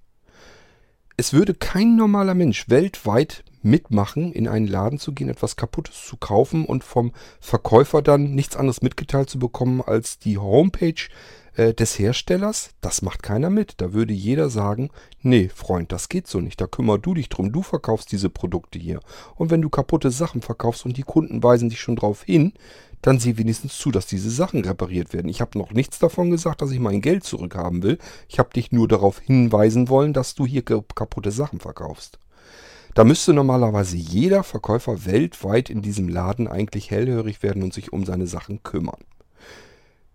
Es 1.18 1.34
würde 1.34 1.54
kein 1.54 1.96
normaler 1.96 2.36
Mensch 2.36 2.70
weltweit 2.70 3.44
mitmachen, 3.64 4.32
in 4.32 4.48
einen 4.48 4.68
Laden 4.68 5.00
zu 5.00 5.14
gehen, 5.14 5.30
etwas 5.30 5.56
Kaputtes 5.56 6.06
zu 6.06 6.18
kaufen 6.18 6.66
und 6.66 6.84
vom 6.84 7.12
Verkäufer 7.40 8.02
dann 8.02 8.36
nichts 8.36 8.56
anderes 8.56 8.82
mitgeteilt 8.82 9.30
zu 9.30 9.40
bekommen 9.40 9.82
als 9.82 10.20
die 10.20 10.38
Homepage 10.38 11.10
äh, 11.56 11.74
des 11.74 11.98
Herstellers? 12.00 12.70
Das 12.82 13.02
macht 13.02 13.24
keiner 13.24 13.50
mit. 13.50 13.82
Da 13.82 13.94
würde 13.94 14.14
jeder 14.14 14.50
sagen, 14.50 14.90
nee, 15.22 15.50
Freund, 15.50 15.92
das 15.92 16.08
geht 16.08 16.28
so 16.28 16.40
nicht. 16.40 16.62
Da 16.62 16.68
kümmer 16.68 16.98
du 16.98 17.16
dich 17.16 17.30
drum. 17.30 17.52
Du 17.52 17.64
verkaufst 17.64 18.12
diese 18.12 18.30
Produkte 18.30 18.80
hier. 18.80 19.00
Und 19.36 19.50
wenn 19.50 19.62
du 19.62 19.70
kaputte 19.70 20.12
Sachen 20.12 20.42
verkaufst 20.42 20.86
und 20.86 20.98
die 20.98 21.04
Kunden 21.04 21.44
weisen 21.44 21.70
dich 21.70 21.82
schon 21.82 21.96
drauf 21.96 22.24
hin, 22.24 22.54
dann 23.02 23.20
sieh 23.20 23.38
wenigstens 23.38 23.78
zu, 23.78 23.92
dass 23.92 24.08
diese 24.08 24.30
Sachen 24.30 24.66
repariert 24.66 25.14
werden. 25.14 25.30
Ich 25.30 25.42
habe 25.42 25.58
noch 25.58 25.72
nichts 25.72 26.00
davon 26.00 26.30
gesagt, 26.32 26.62
dass 26.62 26.72
ich 26.72 26.80
mein 26.80 27.02
Geld 27.02 27.24
zurückhaben 27.24 27.84
will. 27.84 27.98
Ich 28.28 28.40
habe 28.40 28.50
dich 28.54 28.72
nur 28.72 28.88
darauf 28.88 29.20
hinweisen 29.20 29.90
wollen, 29.90 30.14
dass 30.14 30.36
du 30.36 30.46
hier 30.46 30.64
kaputte 30.64 31.32
Sachen 31.32 31.60
verkaufst. 31.60 32.20
Da 32.96 33.04
müsste 33.04 33.34
normalerweise 33.34 33.96
jeder 33.96 34.44
Verkäufer 34.44 35.06
weltweit 35.06 35.70
in 35.70 35.84
diesem 35.84 36.10
Laden 36.10 36.48
eigentlich 36.48 36.90
hellhörig 36.90 37.44
werden 37.44 37.62
und 37.62 37.74
sich 37.74 37.94
um 37.94 38.06
seine 38.06 38.26
Sachen 38.26 38.64
kümmern. 38.64 38.98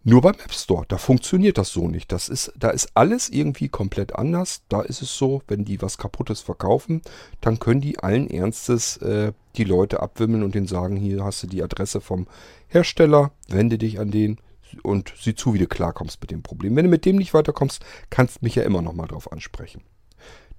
Nur 0.04 0.20
beim 0.20 0.34
App 0.34 0.52
Store, 0.52 0.84
da 0.88 0.98
funktioniert 0.98 1.58
das 1.58 1.68
so 1.68 1.86
nicht. 1.86 2.10
Das 2.10 2.28
ist, 2.28 2.52
da 2.56 2.70
ist 2.70 2.90
alles 2.94 3.28
irgendwie 3.28 3.68
komplett 3.68 4.16
anders. 4.16 4.62
Da 4.68 4.82
ist 4.82 5.00
es 5.00 5.16
so, 5.16 5.42
wenn 5.46 5.64
die 5.64 5.80
was 5.80 5.96
Kaputtes 5.96 6.40
verkaufen, 6.40 7.02
dann 7.40 7.60
können 7.60 7.80
die 7.80 8.00
allen 8.00 8.28
Ernstes 8.28 8.96
äh, 8.96 9.32
die 9.54 9.64
Leute 9.64 10.00
abwimmeln 10.00 10.42
und 10.42 10.56
denen 10.56 10.66
sagen, 10.66 10.96
hier 10.96 11.22
hast 11.22 11.44
du 11.44 11.46
die 11.46 11.62
Adresse 11.62 12.00
vom 12.00 12.26
Hersteller, 12.66 13.30
wende 13.48 13.78
dich 13.78 14.00
an 14.00 14.10
den 14.10 14.38
und 14.82 15.12
sieh 15.20 15.36
zu, 15.36 15.54
wie 15.54 15.58
du 15.58 15.68
klarkommst 15.68 16.20
mit 16.20 16.32
dem 16.32 16.42
Problem. 16.42 16.74
Wenn 16.74 16.84
du 16.84 16.90
mit 16.90 17.04
dem 17.04 17.16
nicht 17.16 17.34
weiterkommst, 17.34 17.84
kannst 18.10 18.36
du 18.36 18.38
mich 18.42 18.56
ja 18.56 18.64
immer 18.64 18.82
noch 18.82 18.94
mal 18.94 19.06
drauf 19.06 19.30
ansprechen. 19.30 19.82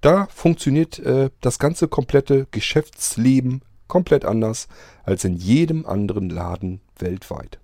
Da 0.00 0.26
funktioniert 0.26 0.98
äh, 1.00 1.28
das 1.42 1.58
ganze 1.58 1.88
komplette 1.88 2.46
Geschäftsleben 2.50 3.62
komplett 3.88 4.24
anders 4.24 4.68
als 5.02 5.24
in 5.24 5.36
jedem 5.36 5.84
anderen 5.84 6.30
Laden 6.30 6.80
weltweit. 6.98 7.58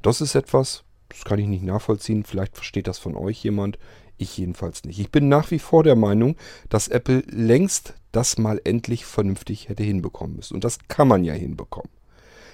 Das 0.00 0.20
ist 0.20 0.34
etwas, 0.34 0.84
das 1.12 1.24
kann 1.24 1.38
ich 1.38 1.46
nicht 1.46 1.62
nachvollziehen. 1.62 2.24
Vielleicht 2.24 2.56
versteht 2.56 2.86
das 2.86 2.98
von 2.98 3.16
euch 3.16 3.42
jemand. 3.44 3.78
Ich 4.18 4.36
jedenfalls 4.38 4.84
nicht. 4.84 4.98
Ich 4.98 5.10
bin 5.10 5.28
nach 5.28 5.50
wie 5.50 5.58
vor 5.58 5.84
der 5.84 5.96
Meinung, 5.96 6.36
dass 6.68 6.88
Apple 6.88 7.22
längst 7.28 7.94
das 8.12 8.38
mal 8.38 8.60
endlich 8.64 9.04
vernünftig 9.04 9.68
hätte 9.68 9.82
hinbekommen 9.82 10.36
müssen. 10.36 10.54
Und 10.54 10.64
das 10.64 10.78
kann 10.88 11.08
man 11.08 11.24
ja 11.24 11.34
hinbekommen. 11.34 11.90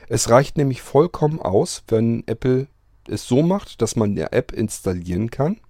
Es 0.09 0.31
reicht 0.31 0.57
nämlich 0.57 0.83
vollkommen 0.83 1.41
aus, 1.41 1.83
wenn 1.89 2.27
Apple 2.27 2.67
es 3.09 3.27
so 3.27 3.43
macht, 3.43 3.83
dass 3.83 3.97
man 3.97 4.11
eine 4.13 4.33
App 4.33 4.53
installieren 4.53 5.31
kann. 5.31 5.61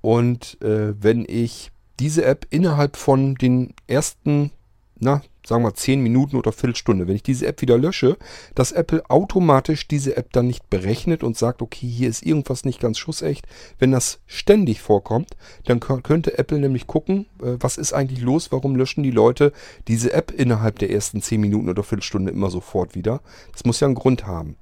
Und 0.00 0.60
äh, 0.62 0.94
wenn 1.02 1.24
ich 1.26 1.70
diese 1.98 2.24
App 2.24 2.46
innerhalb 2.50 2.96
von 2.96 3.34
den 3.34 3.74
ersten, 3.86 4.52
na, 4.98 5.22
sagen 5.46 5.62
wir 5.62 5.74
10 5.74 6.00
Minuten 6.00 6.36
oder 6.36 6.52
Viertelstunde, 6.52 7.06
wenn 7.06 7.16
ich 7.16 7.22
diese 7.22 7.46
App 7.46 7.62
wieder 7.62 7.78
lösche, 7.78 8.16
dass 8.54 8.72
Apple 8.72 9.08
automatisch 9.08 9.86
diese 9.86 10.16
App 10.16 10.32
dann 10.32 10.48
nicht 10.48 10.68
berechnet 10.68 11.22
und 11.22 11.36
sagt, 11.36 11.62
okay, 11.62 11.86
hier 11.86 12.08
ist 12.08 12.24
irgendwas 12.24 12.64
nicht 12.64 12.80
ganz 12.80 12.98
schussecht. 12.98 13.46
Wenn 13.78 13.92
das 13.92 14.18
ständig 14.26 14.80
vorkommt, 14.80 15.36
dann 15.64 15.80
könnte 15.80 16.38
Apple 16.38 16.58
nämlich 16.58 16.86
gucken, 16.86 17.26
äh, 17.42 17.56
was 17.60 17.78
ist 17.78 17.92
eigentlich 17.92 18.20
los, 18.20 18.50
warum 18.50 18.76
löschen 18.76 19.02
die 19.02 19.10
Leute 19.10 19.52
diese 19.88 20.12
App 20.12 20.32
innerhalb 20.32 20.78
der 20.78 20.90
ersten 20.90 21.22
10 21.22 21.40
Minuten 21.40 21.68
oder 21.68 21.82
Viertelstunde 21.82 22.32
immer 22.32 22.50
sofort 22.50 22.94
wieder. 22.94 23.20
Das 23.52 23.64
muss 23.64 23.80
ja 23.80 23.86
einen 23.86 23.94
Grund 23.94 24.26
haben. 24.26 24.56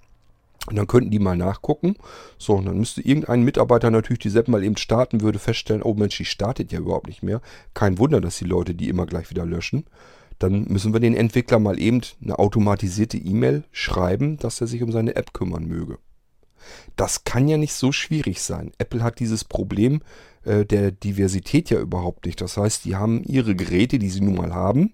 Und 0.67 0.77
dann 0.77 0.87
könnten 0.87 1.11
die 1.11 1.19
mal 1.19 1.37
nachgucken. 1.37 1.97
So, 2.39 2.55
und 2.55 2.65
dann 2.65 2.79
müsste 2.79 3.03
irgendein 3.03 3.43
Mitarbeiter 3.43 3.91
natürlich 3.91 4.21
die 4.21 4.37
App 4.37 4.49
mal 4.49 4.65
eben 4.65 4.79
starten, 4.79 5.21
würde 5.21 5.39
feststellen, 5.39 5.83
oh 5.83 5.95
Mensch, 5.95 6.17
die 6.17 6.25
startet 6.25 6.73
ja 6.73 6.79
überhaupt 6.79 7.07
nicht 7.07 7.23
mehr. 7.23 7.43
Kein 7.75 7.99
Wunder, 7.99 8.21
dass 8.21 8.39
die 8.39 8.47
Leute 8.47 8.75
die 8.75 8.89
immer 8.89 9.05
gleich 9.05 9.29
wieder 9.31 9.45
löschen. 9.45 9.85
Dann 10.39 10.65
müssen 10.65 10.93
wir 10.93 11.01
den 11.01 11.15
Entwickler 11.15 11.59
mal 11.59 11.79
eben 11.79 12.01
eine 12.23 12.39
automatisierte 12.39 13.17
E-Mail 13.17 13.65
schreiben, 13.73 14.37
dass 14.37 14.61
er 14.61 14.67
sich 14.67 14.83
um 14.83 14.93
seine 14.93 15.17
App 15.17 15.33
kümmern 15.33 15.67
möge. 15.67 15.99
Das 16.97 17.25
kann 17.25 17.49
ja 17.49 17.57
nicht 17.59 17.75
so 17.75 17.93
schwierig 17.93 18.43
sein. 18.43 18.73
Apple 18.79 19.03
hat 19.03 19.21
dieses 19.21 19.45
Problem 19.45 20.01
äh, 20.45 20.65
der 20.65 20.91
Diversität 20.91 21.71
ja 21.71 21.79
überhaupt 21.79 22.27
nicht. 22.27 22.41
Das 22.41 22.57
heißt, 22.57 22.85
die 22.85 22.97
haben 22.97 23.23
ihre 23.25 23.55
Geräte, 23.55 23.99
die 23.99 24.11
sie 24.11 24.23
nun 24.23 24.37
mal 24.37 24.55
haben, 24.55 24.93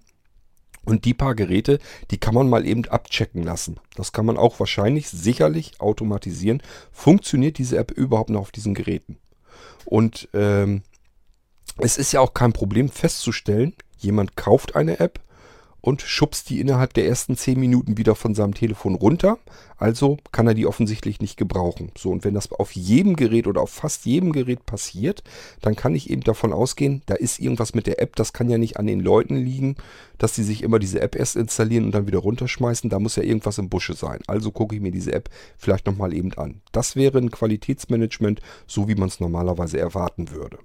und 0.83 1.05
die 1.05 1.13
paar 1.13 1.35
Geräte, 1.35 1.79
die 2.09 2.17
kann 2.17 2.33
man 2.33 2.49
mal 2.49 2.65
eben 2.65 2.85
abchecken 2.85 3.43
lassen. 3.43 3.79
Das 3.95 4.13
kann 4.13 4.25
man 4.25 4.37
auch 4.37 4.59
wahrscheinlich 4.59 5.09
sicherlich 5.09 5.79
automatisieren. 5.79 6.63
Funktioniert 6.91 7.59
diese 7.59 7.77
App 7.77 7.91
überhaupt 7.91 8.31
noch 8.31 8.41
auf 8.41 8.51
diesen 8.51 8.73
Geräten? 8.73 9.17
Und 9.85 10.27
ähm, 10.33 10.81
es 11.77 11.97
ist 11.97 12.11
ja 12.11 12.19
auch 12.19 12.33
kein 12.33 12.53
Problem 12.53 12.89
festzustellen, 12.89 13.73
jemand 13.97 14.35
kauft 14.35 14.75
eine 14.75 14.99
App 14.99 15.19
und 15.81 16.01
schubst 16.01 16.49
die 16.49 16.59
innerhalb 16.59 16.93
der 16.93 17.07
ersten 17.07 17.35
10 17.35 17.59
Minuten 17.59 17.97
wieder 17.97 18.15
von 18.15 18.35
seinem 18.35 18.53
Telefon 18.53 18.95
runter. 18.95 19.39
Also 19.77 20.17
kann 20.31 20.45
er 20.47 20.53
die 20.53 20.67
offensichtlich 20.67 21.21
nicht 21.21 21.37
gebrauchen. 21.37 21.91
So, 21.97 22.11
und 22.11 22.23
wenn 22.23 22.35
das 22.35 22.51
auf 22.51 22.71
jedem 22.73 23.15
Gerät 23.15 23.47
oder 23.47 23.61
auf 23.61 23.71
fast 23.71 24.05
jedem 24.05 24.31
Gerät 24.31 24.65
passiert, 24.67 25.23
dann 25.61 25.75
kann 25.75 25.95
ich 25.95 26.11
eben 26.11 26.21
davon 26.21 26.53
ausgehen, 26.53 27.01
da 27.07 27.15
ist 27.15 27.39
irgendwas 27.39 27.73
mit 27.73 27.87
der 27.87 27.99
App. 27.99 28.15
Das 28.15 28.31
kann 28.31 28.49
ja 28.49 28.59
nicht 28.59 28.77
an 28.77 28.85
den 28.85 28.99
Leuten 28.99 29.35
liegen, 29.37 29.75
dass 30.19 30.33
die 30.33 30.43
sich 30.43 30.61
immer 30.61 30.77
diese 30.77 31.01
App 31.01 31.15
erst 31.15 31.35
installieren 31.35 31.85
und 31.85 31.95
dann 31.95 32.05
wieder 32.05 32.19
runterschmeißen. 32.19 32.91
Da 32.91 32.99
muss 32.99 33.15
ja 33.15 33.23
irgendwas 33.23 33.57
im 33.57 33.69
Busche 33.69 33.93
sein. 33.93 34.19
Also 34.27 34.51
gucke 34.51 34.75
ich 34.75 34.81
mir 34.81 34.91
diese 34.91 35.13
App 35.13 35.29
vielleicht 35.57 35.87
nochmal 35.87 36.13
eben 36.13 36.31
an. 36.33 36.61
Das 36.71 36.95
wäre 36.95 37.17
ein 37.17 37.31
Qualitätsmanagement, 37.31 38.39
so 38.67 38.87
wie 38.87 38.95
man 38.95 39.07
es 39.07 39.19
normalerweise 39.19 39.79
erwarten 39.79 40.29
würde. 40.29 40.59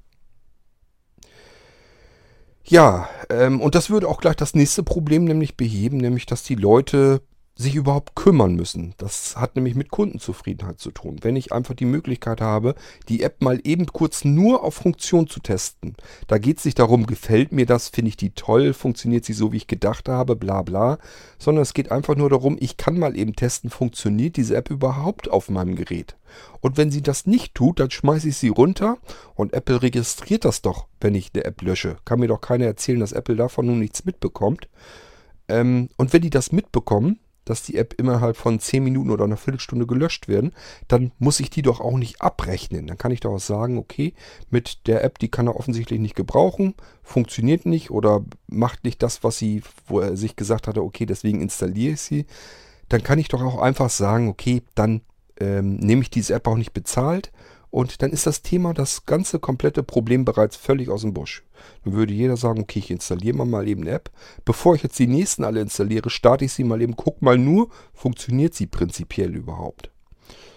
Ja, 2.68 3.08
ähm, 3.30 3.60
und 3.60 3.74
das 3.74 3.90
würde 3.90 4.08
auch 4.08 4.20
gleich 4.20 4.36
das 4.36 4.54
nächste 4.54 4.82
Problem 4.82 5.24
nämlich 5.24 5.56
beheben, 5.56 5.98
nämlich 5.98 6.26
dass 6.26 6.42
die 6.42 6.56
Leute 6.56 7.22
sich 7.58 7.74
überhaupt 7.74 8.14
kümmern 8.14 8.54
müssen. 8.54 8.94
Das 8.98 9.36
hat 9.36 9.56
nämlich 9.56 9.74
mit 9.74 9.90
Kundenzufriedenheit 9.90 10.78
zu 10.78 10.90
tun. 10.90 11.16
Wenn 11.22 11.36
ich 11.36 11.52
einfach 11.52 11.74
die 11.74 11.86
Möglichkeit 11.86 12.42
habe, 12.42 12.74
die 13.08 13.22
App 13.22 13.40
mal 13.40 13.60
eben 13.64 13.86
kurz 13.86 14.24
nur 14.26 14.62
auf 14.62 14.74
Funktion 14.74 15.26
zu 15.26 15.40
testen. 15.40 15.96
Da 16.26 16.36
geht 16.36 16.58
es 16.58 16.66
nicht 16.66 16.78
darum, 16.78 17.06
gefällt 17.06 17.52
mir 17.52 17.64
das, 17.64 17.88
finde 17.88 18.10
ich 18.10 18.18
die 18.18 18.30
toll, 18.30 18.74
funktioniert 18.74 19.24
sie 19.24 19.32
so, 19.32 19.52
wie 19.52 19.56
ich 19.56 19.66
gedacht 19.66 20.08
habe, 20.08 20.36
bla 20.36 20.60
bla. 20.60 20.98
Sondern 21.38 21.62
es 21.62 21.72
geht 21.72 21.90
einfach 21.90 22.14
nur 22.14 22.28
darum, 22.28 22.58
ich 22.60 22.76
kann 22.76 22.98
mal 22.98 23.16
eben 23.16 23.34
testen, 23.34 23.70
funktioniert 23.70 24.36
diese 24.36 24.54
App 24.54 24.70
überhaupt 24.70 25.30
auf 25.30 25.48
meinem 25.48 25.76
Gerät. 25.76 26.16
Und 26.60 26.76
wenn 26.76 26.90
sie 26.90 27.02
das 27.02 27.26
nicht 27.26 27.54
tut, 27.54 27.80
dann 27.80 27.90
schmeiße 27.90 28.28
ich 28.28 28.36
sie 28.36 28.48
runter 28.48 28.98
und 29.34 29.54
Apple 29.54 29.80
registriert 29.80 30.44
das 30.44 30.60
doch, 30.60 30.88
wenn 31.00 31.14
ich 31.14 31.30
eine 31.32 31.44
App 31.44 31.62
lösche. 31.62 31.96
Kann 32.04 32.20
mir 32.20 32.28
doch 32.28 32.42
keiner 32.42 32.66
erzählen, 32.66 33.00
dass 33.00 33.12
Apple 33.12 33.36
davon 33.36 33.64
nun 33.64 33.78
nichts 33.78 34.04
mitbekommt. 34.04 34.68
Ähm, 35.48 35.88
und 35.96 36.12
wenn 36.12 36.22
die 36.22 36.30
das 36.30 36.52
mitbekommen, 36.52 37.20
dass 37.46 37.62
die 37.62 37.76
App 37.76 37.94
innerhalb 37.96 38.36
von 38.36 38.60
10 38.60 38.84
Minuten 38.84 39.10
oder 39.10 39.24
einer 39.24 39.38
Viertelstunde 39.38 39.86
gelöscht 39.86 40.28
werden, 40.28 40.52
dann 40.88 41.12
muss 41.18 41.40
ich 41.40 41.48
die 41.48 41.62
doch 41.62 41.80
auch 41.80 41.96
nicht 41.96 42.20
abrechnen. 42.20 42.86
Dann 42.86 42.98
kann 42.98 43.12
ich 43.12 43.20
doch 43.20 43.32
auch 43.32 43.40
sagen, 43.40 43.78
okay, 43.78 44.12
mit 44.50 44.86
der 44.86 45.02
App, 45.02 45.18
die 45.18 45.30
kann 45.30 45.46
er 45.46 45.56
offensichtlich 45.56 46.00
nicht 46.00 46.16
gebrauchen, 46.16 46.74
funktioniert 47.02 47.64
nicht 47.64 47.90
oder 47.90 48.22
macht 48.48 48.84
nicht 48.84 49.02
das, 49.02 49.24
was 49.24 49.38
sie, 49.38 49.62
wo 49.86 50.00
er 50.00 50.16
sich 50.16 50.36
gesagt 50.36 50.66
hatte, 50.66 50.82
okay, 50.82 51.06
deswegen 51.06 51.40
installiere 51.40 51.94
ich 51.94 52.02
sie. 52.02 52.26
Dann 52.90 53.02
kann 53.02 53.18
ich 53.18 53.28
doch 53.28 53.42
auch 53.42 53.60
einfach 53.60 53.90
sagen, 53.90 54.28
okay, 54.28 54.62
dann 54.74 55.00
ähm, 55.40 55.76
nehme 55.76 56.02
ich 56.02 56.10
diese 56.10 56.34
App 56.34 56.46
auch 56.46 56.56
nicht 56.56 56.72
bezahlt 56.72 57.32
und 57.76 58.00
dann 58.00 58.10
ist 58.10 58.26
das 58.26 58.40
Thema, 58.40 58.72
das 58.72 59.04
ganze 59.04 59.38
komplette 59.38 59.82
Problem 59.82 60.24
bereits 60.24 60.56
völlig 60.56 60.88
aus 60.88 61.02
dem 61.02 61.12
Busch. 61.12 61.44
Dann 61.84 61.92
würde 61.92 62.14
jeder 62.14 62.38
sagen, 62.38 62.62
okay, 62.62 62.78
ich 62.78 62.90
installiere 62.90 63.44
mal 63.44 63.68
eben 63.68 63.82
eine 63.82 63.90
App. 63.90 64.10
Bevor 64.46 64.74
ich 64.74 64.82
jetzt 64.82 64.98
die 64.98 65.06
nächsten 65.06 65.44
alle 65.44 65.60
installiere, 65.60 66.08
starte 66.08 66.46
ich 66.46 66.54
sie 66.54 66.64
mal 66.64 66.80
eben, 66.80 66.96
guck 66.96 67.20
mal 67.20 67.36
nur, 67.36 67.68
funktioniert 67.92 68.54
sie 68.54 68.64
prinzipiell 68.64 69.36
überhaupt. 69.36 69.90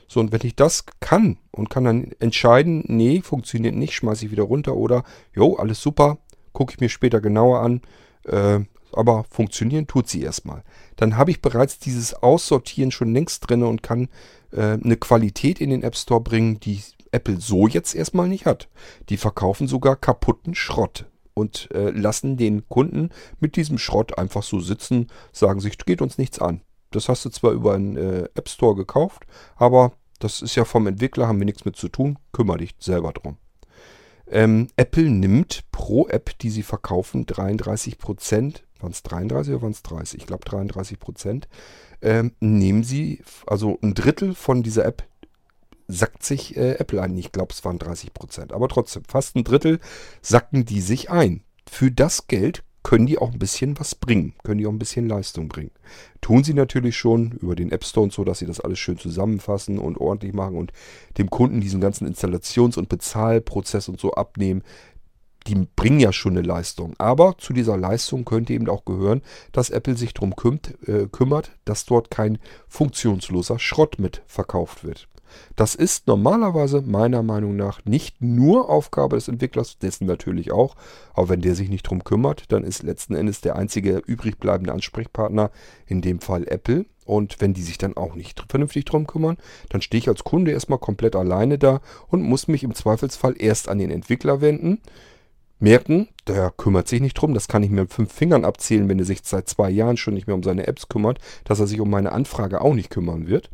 So, 0.07 0.21
und 0.21 0.31
wenn 0.31 0.39
ich 0.43 0.55
das 0.55 0.85
kann 1.01 1.35
und 1.51 1.69
kann 1.69 1.83
dann 1.83 2.13
entscheiden, 2.21 2.85
nee, 2.87 3.19
funktioniert 3.21 3.75
nicht, 3.75 3.95
schmeiße 3.95 4.23
ich 4.23 4.31
wieder 4.31 4.43
runter 4.43 4.77
oder, 4.77 5.03
jo, 5.35 5.57
alles 5.57 5.81
super, 5.81 6.19
gucke 6.53 6.71
ich 6.71 6.79
mir 6.79 6.87
später 6.87 7.19
genauer 7.19 7.59
an, 7.59 7.81
äh, 8.27 8.61
aber 8.93 9.25
funktionieren 9.29 9.87
tut 9.87 10.07
sie 10.07 10.21
erstmal. 10.21 10.63
Dann 10.95 11.17
habe 11.17 11.31
ich 11.31 11.41
bereits 11.41 11.79
dieses 11.79 12.13
Aussortieren 12.13 12.91
schon 12.91 13.13
längst 13.13 13.49
drin 13.49 13.63
und 13.63 13.83
kann 13.83 14.07
äh, 14.53 14.77
eine 14.81 14.95
Qualität 14.95 15.59
in 15.59 15.69
den 15.69 15.83
App 15.83 15.97
Store 15.97 16.21
bringen, 16.21 16.61
die 16.61 16.81
Apple 17.11 17.39
so 17.39 17.67
jetzt 17.67 17.95
erstmal 17.95 18.27
nicht 18.27 18.45
hat. 18.45 18.69
Die 19.09 19.17
verkaufen 19.17 19.67
sogar 19.67 19.95
kaputten 19.95 20.55
Schrott 20.55 21.05
und 21.33 21.69
äh, 21.73 21.89
lassen 21.89 22.37
den 22.37 22.67
Kunden 22.67 23.09
mit 23.39 23.55
diesem 23.55 23.77
Schrott 23.77 24.17
einfach 24.17 24.43
so 24.43 24.59
sitzen, 24.59 25.07
sagen 25.31 25.59
sich, 25.59 25.77
geht 25.77 26.01
uns 26.01 26.17
nichts 26.17 26.39
an. 26.39 26.61
Das 26.91 27.07
hast 27.07 27.25
du 27.25 27.29
zwar 27.29 27.51
über 27.51 27.75
einen 27.75 27.97
äh, 27.97 28.23
App 28.35 28.49
Store 28.49 28.75
gekauft, 28.75 29.25
aber 29.55 29.93
das 30.19 30.41
ist 30.41 30.55
ja 30.55 30.65
vom 30.65 30.87
Entwickler, 30.87 31.27
haben 31.27 31.39
wir 31.39 31.45
nichts 31.45 31.65
mit 31.65 31.75
zu 31.75 31.87
tun, 31.87 32.19
kümmere 32.31 32.57
dich 32.57 32.75
selber 32.79 33.13
drum. 33.13 33.37
Ähm, 34.27 34.67
Apple 34.75 35.09
nimmt 35.09 35.63
pro 35.71 36.07
App, 36.07 36.37
die 36.39 36.49
sie 36.49 36.63
verkaufen, 36.63 37.25
33 37.25 37.97
Prozent, 37.97 38.63
waren 38.79 38.91
es 38.91 39.01
33 39.03 39.53
oder 39.53 39.63
waren 39.63 39.71
es 39.71 39.81
30? 39.81 40.21
Ich 40.21 40.27
glaube 40.27 40.45
33 40.45 40.99
Prozent, 40.99 41.47
ähm, 42.01 42.33
nehmen 42.39 42.83
sie, 42.83 43.23
also 43.47 43.79
ein 43.81 43.93
Drittel 43.93 44.35
von 44.35 44.61
dieser 44.61 44.85
App 44.85 45.03
sackt 45.89 46.23
sich 46.23 46.55
äh, 46.55 46.75
Apple 46.75 47.01
ein. 47.01 47.17
Ich 47.17 47.31
glaube, 47.31 47.51
es 47.51 47.65
waren 47.65 47.79
30 47.79 48.13
Prozent. 48.13 48.53
Aber 48.53 48.69
trotzdem, 48.69 49.03
fast 49.05 49.35
ein 49.35 49.43
Drittel 49.43 49.79
sacken 50.21 50.63
die 50.63 50.81
sich 50.81 51.09
ein. 51.09 51.41
Für 51.69 51.91
das 51.91 52.27
Geld 52.27 52.63
können 52.83 53.07
die 53.07 53.17
auch 53.17 53.31
ein 53.31 53.39
bisschen 53.39 53.77
was 53.77 53.95
bringen, 53.95 54.33
können 54.43 54.59
die 54.59 54.67
auch 54.67 54.71
ein 54.71 54.79
bisschen 54.79 55.09
Leistung 55.09 55.49
bringen. 55.49 55.71
Tun 56.21 56.43
sie 56.43 56.53
natürlich 56.53 56.97
schon 56.97 57.33
über 57.33 57.55
den 57.55 57.71
App 57.71 57.83
Store 57.83 58.05
und 58.05 58.13
so, 58.13 58.23
dass 58.23 58.39
sie 58.39 58.45
das 58.45 58.61
alles 58.61 58.79
schön 58.79 58.97
zusammenfassen 58.97 59.79
und 59.79 59.97
ordentlich 59.97 60.33
machen 60.33 60.55
und 60.55 60.71
dem 61.17 61.29
Kunden 61.29 61.59
diesen 61.59 61.81
ganzen 61.81 62.07
Installations- 62.07 62.77
und 62.77 62.87
Bezahlprozess 62.87 63.89
und 63.89 63.99
so 63.99 64.13
abnehmen. 64.13 64.63
Die 65.47 65.55
bringen 65.55 65.99
ja 65.99 66.13
schon 66.13 66.37
eine 66.37 66.45
Leistung. 66.45 66.93
Aber 66.99 67.37
zu 67.37 67.53
dieser 67.53 67.77
Leistung 67.77 68.25
könnte 68.25 68.53
eben 68.53 68.69
auch 68.69 68.85
gehören, 68.85 69.23
dass 69.51 69.71
Apple 69.71 69.97
sich 69.97 70.13
darum 70.13 70.35
kümmt, 70.35 70.77
äh, 70.87 71.07
kümmert, 71.11 71.51
dass 71.65 71.85
dort 71.85 72.11
kein 72.11 72.37
funktionsloser 72.67 73.57
Schrott 73.57 73.99
mit 73.99 74.21
verkauft 74.27 74.83
wird. 74.83 75.07
Das 75.55 75.75
ist 75.75 76.07
normalerweise 76.07 76.81
meiner 76.81 77.23
Meinung 77.23 77.55
nach 77.55 77.83
nicht 77.85 78.21
nur 78.21 78.69
Aufgabe 78.69 79.15
des 79.15 79.27
Entwicklers, 79.27 79.77
dessen 79.77 80.05
natürlich 80.05 80.51
auch, 80.51 80.75
aber 81.13 81.29
wenn 81.29 81.41
der 81.41 81.55
sich 81.55 81.69
nicht 81.69 81.83
drum 81.83 82.03
kümmert, 82.03 82.51
dann 82.51 82.63
ist 82.63 82.83
letzten 82.83 83.15
Endes 83.15 83.41
der 83.41 83.55
einzige 83.55 84.01
übrig 84.05 84.39
bleibende 84.39 84.73
Ansprechpartner, 84.73 85.51
in 85.87 86.01
dem 86.01 86.19
Fall 86.19 86.47
Apple. 86.47 86.85
Und 87.05 87.41
wenn 87.41 87.55
die 87.55 87.63
sich 87.63 87.79
dann 87.79 87.97
auch 87.97 88.13
nicht 88.13 88.45
vernünftig 88.49 88.85
drum 88.85 89.07
kümmern, 89.07 89.37
dann 89.69 89.81
stehe 89.81 89.97
ich 89.97 90.07
als 90.07 90.23
Kunde 90.23 90.51
erstmal 90.51 90.77
komplett 90.77 91.15
alleine 91.15 91.57
da 91.57 91.81
und 92.07 92.21
muss 92.21 92.47
mich 92.47 92.63
im 92.63 92.75
Zweifelsfall 92.75 93.33
erst 93.39 93.67
an 93.67 93.79
den 93.79 93.89
Entwickler 93.89 94.41
wenden. 94.41 94.79
Merken, 95.61 96.07
der 96.27 96.53
kümmert 96.55 96.87
sich 96.87 97.01
nicht 97.01 97.15
drum, 97.15 97.33
das 97.33 97.49
kann 97.49 97.63
ich 97.63 97.69
mir 97.69 97.81
mit 97.81 97.93
fünf 97.93 98.13
Fingern 98.13 98.45
abzählen, 98.45 98.87
wenn 98.87 98.99
er 98.99 99.05
sich 99.05 99.19
seit 99.23 99.49
zwei 99.49 99.69
Jahren 99.69 99.97
schon 99.97 100.13
nicht 100.13 100.25
mehr 100.25 100.35
um 100.35 100.43
seine 100.43 100.67
Apps 100.67 100.87
kümmert, 100.87 101.19
dass 101.43 101.59
er 101.59 101.67
sich 101.67 101.81
um 101.81 101.89
meine 101.89 102.13
Anfrage 102.13 102.61
auch 102.61 102.73
nicht 102.73 102.89
kümmern 102.89 103.27
wird. 103.27 103.49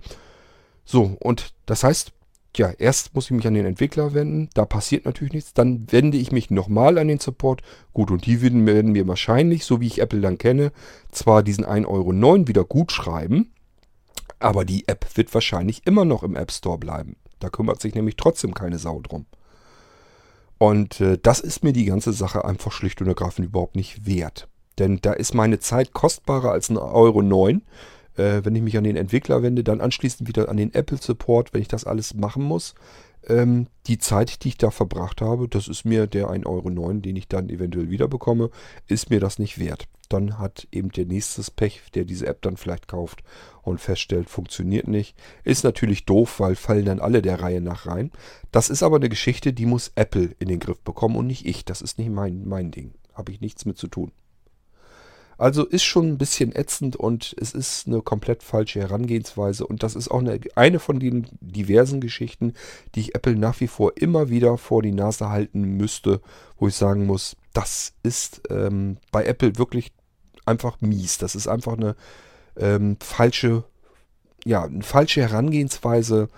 So, 0.86 1.18
und 1.20 1.54
das 1.66 1.84
heißt, 1.84 2.14
ja, 2.58 2.70
erst 2.70 3.14
muss 3.14 3.26
ich 3.26 3.32
mich 3.32 3.48
an 3.48 3.54
den 3.54 3.66
Entwickler 3.66 4.14
wenden, 4.14 4.50
da 4.54 4.66
passiert 4.66 5.06
natürlich 5.06 5.34
nichts. 5.34 5.54
Dann 5.54 5.92
wende 5.92 6.18
ich 6.18 6.32
mich 6.32 6.52
nochmal 6.52 6.98
an 6.98 7.08
den 7.08 7.20
Support. 7.20 7.62
Gut, 7.94 8.12
und 8.12 8.26
die 8.26 8.42
werden, 8.42 8.66
werden 8.66 8.94
mir 8.94 9.08
wahrscheinlich, 9.08 9.66
so 9.66 9.82
wie 9.82 9.88
ich 9.88 10.00
Apple 10.00 10.22
dann 10.22 10.38
kenne, 10.38 10.72
zwar 11.12 11.44
diesen 11.44 11.66
1,09 11.66 11.88
Euro 11.88 12.48
wieder 12.48 12.64
gut 12.64 12.92
schreiben, 12.92 13.52
aber 14.40 14.64
die 14.64 14.88
App 14.88 15.06
wird 15.16 15.34
wahrscheinlich 15.34 15.86
immer 15.86 16.06
noch 16.06 16.24
im 16.24 16.36
App 16.36 16.52
Store 16.52 16.78
bleiben. 16.78 17.18
Da 17.40 17.50
kümmert 17.50 17.82
sich 17.82 17.96
nämlich 17.96 18.16
trotzdem 18.16 18.54
keine 18.54 18.78
Sau 18.78 19.02
drum. 19.02 19.26
Und 20.58 21.02
äh, 21.02 21.18
das 21.22 21.42
ist 21.42 21.64
mir 21.64 21.74
die 21.74 21.86
ganze 21.86 22.14
Sache 22.14 22.46
einfach 22.46 22.72
schlicht 22.72 23.02
und 23.02 23.08
ergreifend 23.08 23.48
überhaupt 23.48 23.76
nicht 23.76 24.06
wert. 24.06 24.48
Denn 24.80 25.00
da 25.02 25.14
ist 25.14 25.34
meine 25.34 25.60
Zeit 25.60 25.94
kostbarer 25.94 26.52
als 26.52 26.70
ein 26.70 26.78
Euro 26.78 27.22
9 27.22 27.62
äh, 28.18 28.42
wenn 28.44 28.56
ich 28.56 28.62
mich 28.62 28.78
an 28.78 28.84
den 28.84 28.96
Entwickler 28.96 29.44
wende, 29.44 29.64
dann 29.64 29.82
anschließend 29.82 30.28
wieder 30.28 30.50
an 30.50 30.58
den 30.58 30.74
Apple 30.74 30.98
Support, 30.98 31.54
wenn 31.54 31.62
ich 31.62 31.68
das 31.68 31.86
alles 31.86 32.14
machen 32.14 32.44
muss. 32.44 32.76
Ähm, 33.28 33.68
die 33.88 33.98
Zeit, 33.98 34.44
die 34.44 34.50
ich 34.50 34.58
da 34.58 34.72
verbracht 34.72 35.22
habe, 35.22 35.48
das 35.48 35.68
ist 35.68 35.86
mir 35.86 36.08
der 36.08 36.28
1,09 36.30 36.46
Euro, 36.46 36.94
den 36.94 37.16
ich 37.16 37.28
dann 37.28 37.50
eventuell 37.50 37.90
wieder 37.90 38.08
bekomme, 38.08 38.50
ist 38.88 39.10
mir 39.10 39.20
das 39.20 39.40
nicht 39.40 39.60
wert. 39.60 39.88
Dann 40.10 40.38
hat 40.38 40.68
eben 40.72 40.92
der 40.92 41.06
nächste 41.06 41.42
Pech, 41.52 41.82
der 41.96 42.06
diese 42.06 42.28
App 42.28 42.44
dann 42.44 42.58
vielleicht 42.58 42.88
kauft 42.88 43.24
und 43.64 43.82
feststellt, 43.82 44.30
funktioniert 44.30 44.88
nicht. 44.88 45.16
Ist 45.44 45.64
natürlich 45.64 46.06
doof, 46.06 46.40
weil 46.40 46.56
fallen 46.56 46.86
dann 46.86 47.00
alle 47.00 47.24
der 47.24 47.42
Reihe 47.42 47.62
nach 47.62 47.88
rein. 47.88 48.12
Das 48.52 48.70
ist 48.70 48.84
aber 48.84 48.98
eine 48.98 49.10
Geschichte, 49.10 49.54
die 49.54 49.66
muss 49.66 49.92
Apple 49.96 50.36
in 50.38 50.48
den 50.48 50.60
Griff 50.60 50.80
bekommen 50.82 51.16
und 51.16 51.26
nicht 51.26 51.48
ich. 51.48 51.66
Das 51.66 51.82
ist 51.82 51.98
nicht 51.98 52.12
mein, 52.12 52.48
mein 52.48 52.70
Ding. 52.70 52.94
Habe 53.14 53.32
ich 53.32 53.42
nichts 53.42 53.66
mit 53.66 53.78
zu 53.78 53.88
tun. 53.88 54.12
Also 55.38 55.66
ist 55.66 55.84
schon 55.84 56.08
ein 56.08 56.18
bisschen 56.18 56.56
ätzend 56.56 56.96
und 56.96 57.36
es 57.40 57.54
ist 57.54 57.88
eine 57.88 58.02
komplett 58.02 58.44
falsche 58.44 58.80
Herangehensweise. 58.80 59.68
Und 59.68 59.84
das 59.84 59.96
ist 59.96 60.10
auch 60.10 60.20
eine, 60.20 60.40
eine 60.56 60.80
von 60.80 61.00
den 61.00 61.28
diversen 61.42 62.00
Geschichten, 62.00 62.54
die 62.94 63.02
ich 63.02 63.16
Apple 63.16 63.36
nach 63.36 63.60
wie 63.60 63.68
vor 63.68 63.94
immer 63.98 64.30
wieder 64.30 64.58
vor 64.58 64.82
die 64.82 64.94
Nase 64.94 65.30
halten 65.30 65.62
müsste, 65.62 66.22
wo 66.58 66.68
ich 66.68 66.76
sagen 66.76 67.06
muss, 67.06 67.36
das 67.54 67.94
ist 68.04 68.42
ähm, 68.50 68.98
bei 69.12 69.26
Apple 69.26 69.58
wirklich 69.58 69.92
einfach 70.46 70.80
mies. 70.82 71.18
Das 71.18 71.36
ist 71.36 71.48
einfach 71.48 71.74
eine 71.74 71.96
ähm, 72.58 72.98
falsche, 73.02 73.64
ja, 74.46 74.64
eine 74.64 74.84
falsche 74.84 75.22
Herangehensweise. 75.22 76.30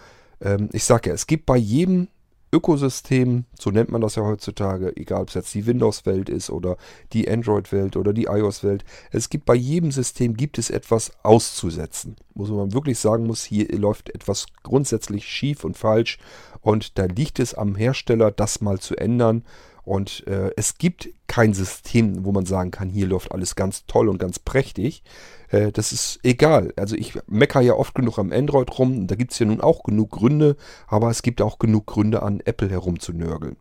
Ähm, 0.41 0.69
ich 0.73 0.83
sage 0.83 1.09
ja, 1.09 1.15
es 1.15 1.27
gibt 1.27 1.45
bei 1.45 1.57
jedem 1.57 2.07
Ökosystem, 2.51 3.45
so 3.59 3.71
nennt 3.71 3.91
man 3.91 4.01
das 4.01 4.15
ja 4.15 4.23
heutzutage, 4.23 4.95
egal 4.95 5.23
ob 5.23 5.29
es 5.29 5.33
jetzt 5.33 5.53
die 5.53 5.65
Windows-Welt 5.65 6.29
ist 6.29 6.49
oder 6.49 6.77
die 7.11 7.29
Android-Welt 7.29 7.97
oder 7.97 8.13
die 8.13 8.25
iOS-Welt. 8.25 8.85
Es 9.11 9.29
gibt 9.29 9.45
bei 9.45 9.55
jedem 9.55 9.91
System 9.91 10.35
gibt 10.35 10.57
es 10.57 10.69
etwas 10.69 11.11
auszusetzen. 11.23 12.15
Muss 12.33 12.49
man 12.49 12.73
wirklich 12.73 12.99
sagen 12.99 13.27
muss, 13.27 13.43
hier 13.43 13.67
läuft 13.77 14.09
etwas 14.15 14.45
grundsätzlich 14.63 15.27
schief 15.27 15.65
und 15.65 15.77
falsch 15.77 16.19
und 16.61 16.97
da 16.97 17.05
liegt 17.05 17.39
es 17.39 17.53
am 17.53 17.75
Hersteller, 17.75 18.31
das 18.31 18.61
mal 18.61 18.79
zu 18.79 18.95
ändern. 18.95 19.43
Und 19.87 20.27
äh, 20.27 20.51
es 20.57 20.77
gibt 20.77 21.07
kein 21.27 21.53
System, 21.53 22.25
wo 22.25 22.33
man 22.33 22.45
sagen 22.45 22.71
kann, 22.71 22.89
hier 22.89 23.07
läuft 23.07 23.31
alles 23.31 23.55
ganz 23.55 23.85
toll 23.85 24.09
und 24.09 24.17
ganz 24.17 24.37
prächtig. 24.37 25.01
Äh, 25.47 25.71
das 25.71 25.93
ist 25.93 26.19
egal. 26.23 26.73
Also 26.75 26.97
ich 26.97 27.17
meckere 27.25 27.61
ja 27.61 27.73
oft 27.73 27.95
genug 27.95 28.19
am 28.19 28.33
Android 28.33 28.77
rum. 28.77 29.07
Da 29.07 29.15
gibt 29.15 29.31
es 29.31 29.39
ja 29.39 29.45
nun 29.45 29.61
auch 29.61 29.83
genug 29.83 30.11
Gründe, 30.11 30.57
aber 30.87 31.09
es 31.09 31.21
gibt 31.21 31.41
auch 31.41 31.57
genug 31.57 31.85
Gründe, 31.85 32.21
an 32.21 32.41
Apple 32.43 32.69
herumzunörgeln. 32.69 33.55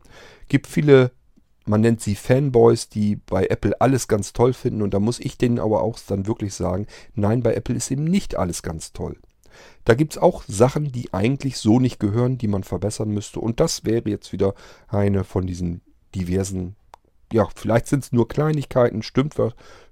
Gibt 0.49 0.67
viele, 0.67 1.13
man 1.65 1.81
nennt 1.81 2.01
sie 2.01 2.17
Fanboys, 2.17 2.89
die 2.89 3.15
bei 3.15 3.47
Apple 3.47 3.81
alles 3.81 4.09
ganz 4.09 4.33
toll 4.33 4.53
finden. 4.53 4.83
Und 4.83 4.95
da 4.95 4.99
muss 4.99 5.21
ich 5.21 5.39
denen 5.39 5.61
aber 5.61 5.81
auch 5.85 5.97
dann 6.09 6.27
wirklich 6.27 6.55
sagen, 6.55 6.89
nein, 7.15 7.45
bei 7.45 7.55
Apple 7.55 7.77
ist 7.77 7.93
eben 7.93 8.03
nicht 8.03 8.35
alles 8.35 8.65
ganz 8.65 8.93
toll. 8.93 9.17
Da 9.85 9.95
gibt 9.95 10.15
es 10.15 10.19
auch 10.19 10.43
Sachen, 10.49 10.91
die 10.91 11.15
eigentlich 11.15 11.59
so 11.59 11.79
nicht 11.79 12.01
gehören, 12.01 12.37
die 12.37 12.49
man 12.49 12.65
verbessern 12.65 13.11
müsste. 13.11 13.39
Und 13.39 13.61
das 13.61 13.85
wäre 13.85 14.11
jetzt 14.11 14.33
wieder 14.33 14.55
eine 14.89 15.23
von 15.23 15.47
diesen 15.47 15.83
diversen 16.19 16.77
ja, 17.33 17.49
vielleicht 17.55 17.89
sind 17.89 18.05
es 18.05 18.13
nur 18.13 18.29
Kleinigkeiten, 18.29 19.03
stimmt, 19.03 19.35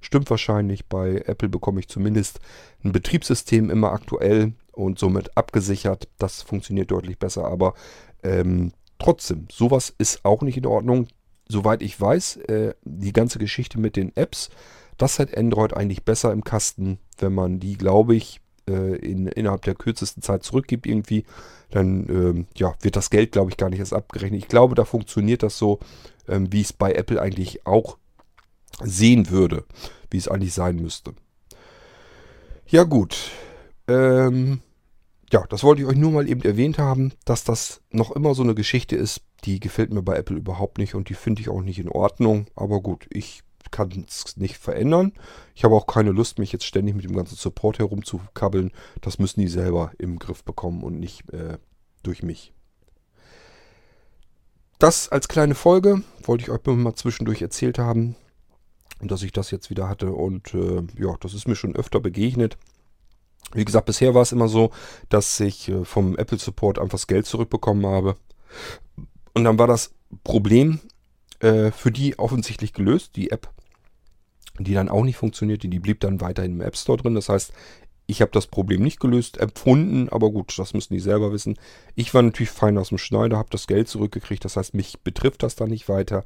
stimmt 0.01 0.31
wahrscheinlich. 0.31 0.87
Bei 0.87 1.23
Apple 1.27 1.49
bekomme 1.49 1.81
ich 1.81 1.89
zumindest 1.89 2.41
ein 2.85 2.93
Betriebssystem 2.93 3.71
immer 3.71 3.93
aktuell 3.93 4.53
und 4.73 4.99
somit 4.99 5.37
abgesichert. 5.37 6.09
Das 6.19 6.43
funktioniert 6.43 6.91
deutlich 6.91 7.19
besser, 7.19 7.47
aber 7.47 7.75
ähm, 8.23 8.73
trotzdem, 8.99 9.49
sowas 9.51 9.95
ist 9.99 10.25
auch 10.25 10.43
nicht 10.43 10.57
in 10.57 10.67
Ordnung. 10.67 11.09
Soweit 11.49 11.83
ich 11.83 12.01
weiß, 12.01 12.37
äh, 12.37 12.75
die 12.85 13.13
ganze 13.13 13.39
Geschichte 13.39 13.79
mit 13.79 13.97
den 13.97 14.17
Apps, 14.17 14.51
das 14.97 15.19
hat 15.19 15.37
Android 15.37 15.75
eigentlich 15.75 16.05
besser 16.05 16.33
im 16.33 16.45
Kasten, 16.45 16.99
wenn 17.19 17.35
man 17.35 17.59
die, 17.59 17.77
glaube 17.77 18.15
ich, 18.15 18.41
äh, 18.69 18.97
in, 18.97 19.27
innerhalb 19.27 19.63
der 19.63 19.75
kürzesten 19.75 20.23
Zeit 20.23 20.43
zurückgibt 20.43 20.87
irgendwie, 20.87 21.25
dann 21.71 22.09
ähm, 22.09 22.47
ja, 22.57 22.75
wird 22.81 22.97
das 22.97 23.11
Geld, 23.11 23.33
glaube 23.33 23.51
ich, 23.51 23.57
gar 23.57 23.71
nicht 23.71 23.81
erst 23.81 23.95
abgerechnet. 23.95 24.41
Ich 24.41 24.49
glaube, 24.49 24.75
da 24.75 24.85
funktioniert 24.85 25.43
das 25.43 25.59
so, 25.59 25.81
ähm, 26.29 26.53
wie 26.53 26.61
es 26.61 26.73
bei 26.73 26.93
Apple 26.93 27.21
eigentlich 27.21 27.67
auch 27.67 27.99
sehen 28.83 29.31
würde, 29.31 29.65
wie 30.11 30.19
es 30.19 30.29
eigentlich 30.29 30.55
sein 30.55 30.77
müsste. 30.77 31.15
Ja 32.67 32.85
gut, 32.85 33.31
ähm, 33.89 34.61
ja, 35.33 35.45
das 35.49 35.63
wollte 35.65 35.83
ich 35.83 35.89
euch 35.89 35.97
nur 35.97 36.13
mal 36.13 36.29
eben 36.29 36.43
erwähnt 36.43 36.79
haben, 36.79 37.13
dass 37.25 37.45
das 37.45 37.83
noch 37.91 38.13
immer 38.13 38.35
so 38.35 38.43
eine 38.43 38.55
Geschichte 38.55 38.97
ist, 38.97 39.23
die 39.45 39.61
gefällt 39.61 39.93
mir 39.93 40.03
bei 40.03 40.17
Apple 40.17 40.37
überhaupt 40.37 40.79
nicht 40.79 40.95
und 40.95 41.09
die 41.09 41.15
finde 41.15 41.43
ich 41.43 41.49
auch 41.49 41.61
nicht 41.61 41.79
in 41.79 41.89
Ordnung. 41.89 42.47
Aber 42.55 42.81
gut, 42.81 43.07
ich 43.11 43.43
kann 43.75 44.07
es 44.07 44.37
nicht 44.37 44.57
verändern. 44.57 45.13
Ich 45.57 45.65
habe 45.65 45.75
auch 45.75 45.89
keine 45.89 46.13
Lust, 46.13 46.39
mich 46.39 46.53
jetzt 46.53 46.65
ständig 46.65 46.95
mit 46.95 47.05
dem 47.05 47.17
ganzen 47.17 47.35
Support 47.35 47.81
herumzukabbeln. 47.81 48.71
Das 49.01 49.19
müssen 49.19 49.41
die 49.41 49.49
selber 49.49 49.91
im 49.99 50.21
Griff 50.21 50.45
bekommen 50.45 50.85
und 50.85 51.01
nicht 51.01 51.29
äh, 51.33 51.59
durch 52.05 52.23
mich. 52.23 52.53
Das 54.79 55.09
als 55.09 55.27
kleine 55.27 55.57
Folge 55.57 56.05
wollte 56.23 56.45
ich 56.45 56.51
euch 56.51 56.65
mal 56.67 56.95
zwischendurch 56.95 57.43
erzählt 57.43 57.81
haben, 57.81 58.15
dass 59.01 59.25
ich 59.25 59.33
das 59.33 59.51
jetzt 59.51 59.71
wieder 59.71 59.89
hatte. 59.89 60.13
Und 60.13 60.55
äh, 60.55 60.83
ja, 60.97 61.17
das 61.19 61.35
ist 61.35 61.49
mir 61.49 61.57
schon 61.57 61.75
öfter 61.75 61.99
begegnet. 61.99 62.57
Wie 63.55 63.65
gesagt, 63.65 63.87
bisher 63.87 64.15
war 64.15 64.23
es 64.23 64.31
immer 64.31 64.47
so, 64.47 64.71
dass 65.09 65.41
ich 65.41 65.69
äh, 65.69 65.85
vom 65.85 66.17
Apple 66.17 66.39
Support 66.39 66.79
einfach 66.79 66.93
das 66.93 67.09
Geld 67.09 67.27
zurückbekommen 67.27 67.87
habe. 67.87 68.15
Und 69.35 69.43
dann 69.43 69.59
war 69.59 69.67
das 69.67 69.93
Problem 70.23 70.79
äh, 71.41 71.73
für 71.73 71.91
die 71.91 72.21
offensichtlich 72.21 72.73
gelöst. 72.73 73.17
Die 73.17 73.33
App 73.33 73.54
die 74.59 74.75
dann 74.75 74.89
auch 74.89 75.05
nicht 75.05 75.17
funktionierte, 75.17 75.69
die 75.69 75.81
blieb 75.81 76.01
dann 76.01 76.21
weiterhin 76.21 76.53
im 76.53 76.61
App 76.61 76.77
Store 76.77 76.99
drin. 76.99 77.15
Das 77.15 77.29
heißt, 77.29 77.53
ich 78.07 78.21
habe 78.21 78.33
das 78.33 78.47
Problem 78.47 78.83
nicht 78.83 79.01
gelöst, 79.01 79.39
empfunden, 79.39 80.09
aber 80.11 80.31
gut, 80.31 80.59
das 80.59 80.75
müssen 80.75 80.95
die 80.95 81.01
selber 81.01 81.33
wissen. 81.33 81.57
Ich 81.95 82.13
war 82.13 82.23
natürlich 82.23 82.51
fein 82.51 82.77
aus 82.77 82.91
dem 82.91 82.99
Schneider, 82.99 83.39
habe 83.39 83.49
das 83.51 83.67
Geld 83.67 83.89
zurückgekriegt, 83.89 84.45
das 84.45 84.57
heißt, 84.57 84.75
mich 84.75 85.01
betrifft 85.01 85.43
das 85.43 85.57
dann 85.57 85.71
nicht 85.71 85.89
weiter. 85.89 86.25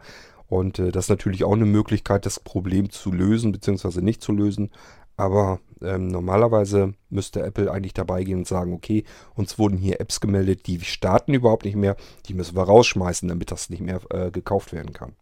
Und 0.48 0.78
äh, 0.78 0.90
das 0.90 1.04
ist 1.04 1.10
natürlich 1.10 1.44
auch 1.44 1.52
eine 1.52 1.66
Möglichkeit, 1.66 2.26
das 2.26 2.40
Problem 2.40 2.90
zu 2.90 3.12
lösen, 3.12 3.52
beziehungsweise 3.52 4.02
nicht 4.02 4.22
zu 4.22 4.32
lösen. 4.32 4.70
Aber 5.16 5.60
ähm, 5.82 6.08
normalerweise 6.08 6.94
müsste 7.10 7.42
Apple 7.42 7.70
eigentlich 7.70 7.92
dabei 7.92 8.24
gehen 8.24 8.38
und 8.38 8.46
sagen, 8.46 8.72
okay, 8.72 9.04
uns 9.34 9.58
wurden 9.58 9.76
hier 9.76 10.00
Apps 10.00 10.20
gemeldet, 10.20 10.66
die 10.66 10.80
starten 10.80 11.34
überhaupt 11.34 11.64
nicht 11.64 11.76
mehr, 11.76 11.96
die 12.26 12.34
müssen 12.34 12.56
wir 12.56 12.62
rausschmeißen, 12.62 13.28
damit 13.28 13.50
das 13.50 13.68
nicht 13.68 13.82
mehr 13.82 14.00
äh, 14.10 14.30
gekauft 14.30 14.72
werden 14.72 14.92
kann. 14.92 15.16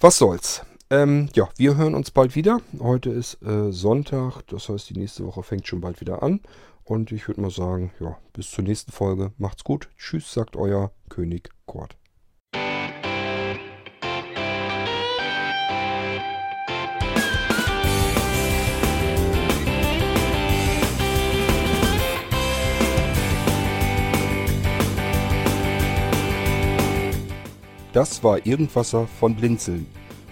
Was 0.00 0.18
soll's. 0.18 0.62
Ähm, 0.88 1.28
ja, 1.34 1.48
wir 1.56 1.76
hören 1.76 1.96
uns 1.96 2.12
bald 2.12 2.36
wieder. 2.36 2.60
Heute 2.78 3.10
ist 3.10 3.42
äh, 3.42 3.72
Sonntag, 3.72 4.42
das 4.46 4.68
heißt, 4.68 4.88
die 4.90 4.98
nächste 4.98 5.26
Woche 5.26 5.42
fängt 5.42 5.66
schon 5.66 5.80
bald 5.80 6.00
wieder 6.00 6.22
an. 6.22 6.40
Und 6.84 7.10
ich 7.10 7.26
würde 7.26 7.40
mal 7.40 7.50
sagen, 7.50 7.90
ja, 7.98 8.16
bis 8.32 8.52
zur 8.52 8.62
nächsten 8.62 8.92
Folge. 8.92 9.32
Macht's 9.36 9.64
gut. 9.64 9.88
Tschüss, 9.98 10.32
sagt 10.32 10.54
euer 10.54 10.92
König 11.08 11.50
Kurt. 11.66 11.96
Das 27.92 28.22
war 28.22 28.46
Irgendwasser 28.46 29.08
von 29.08 29.34
Blinzeln. 29.34 29.86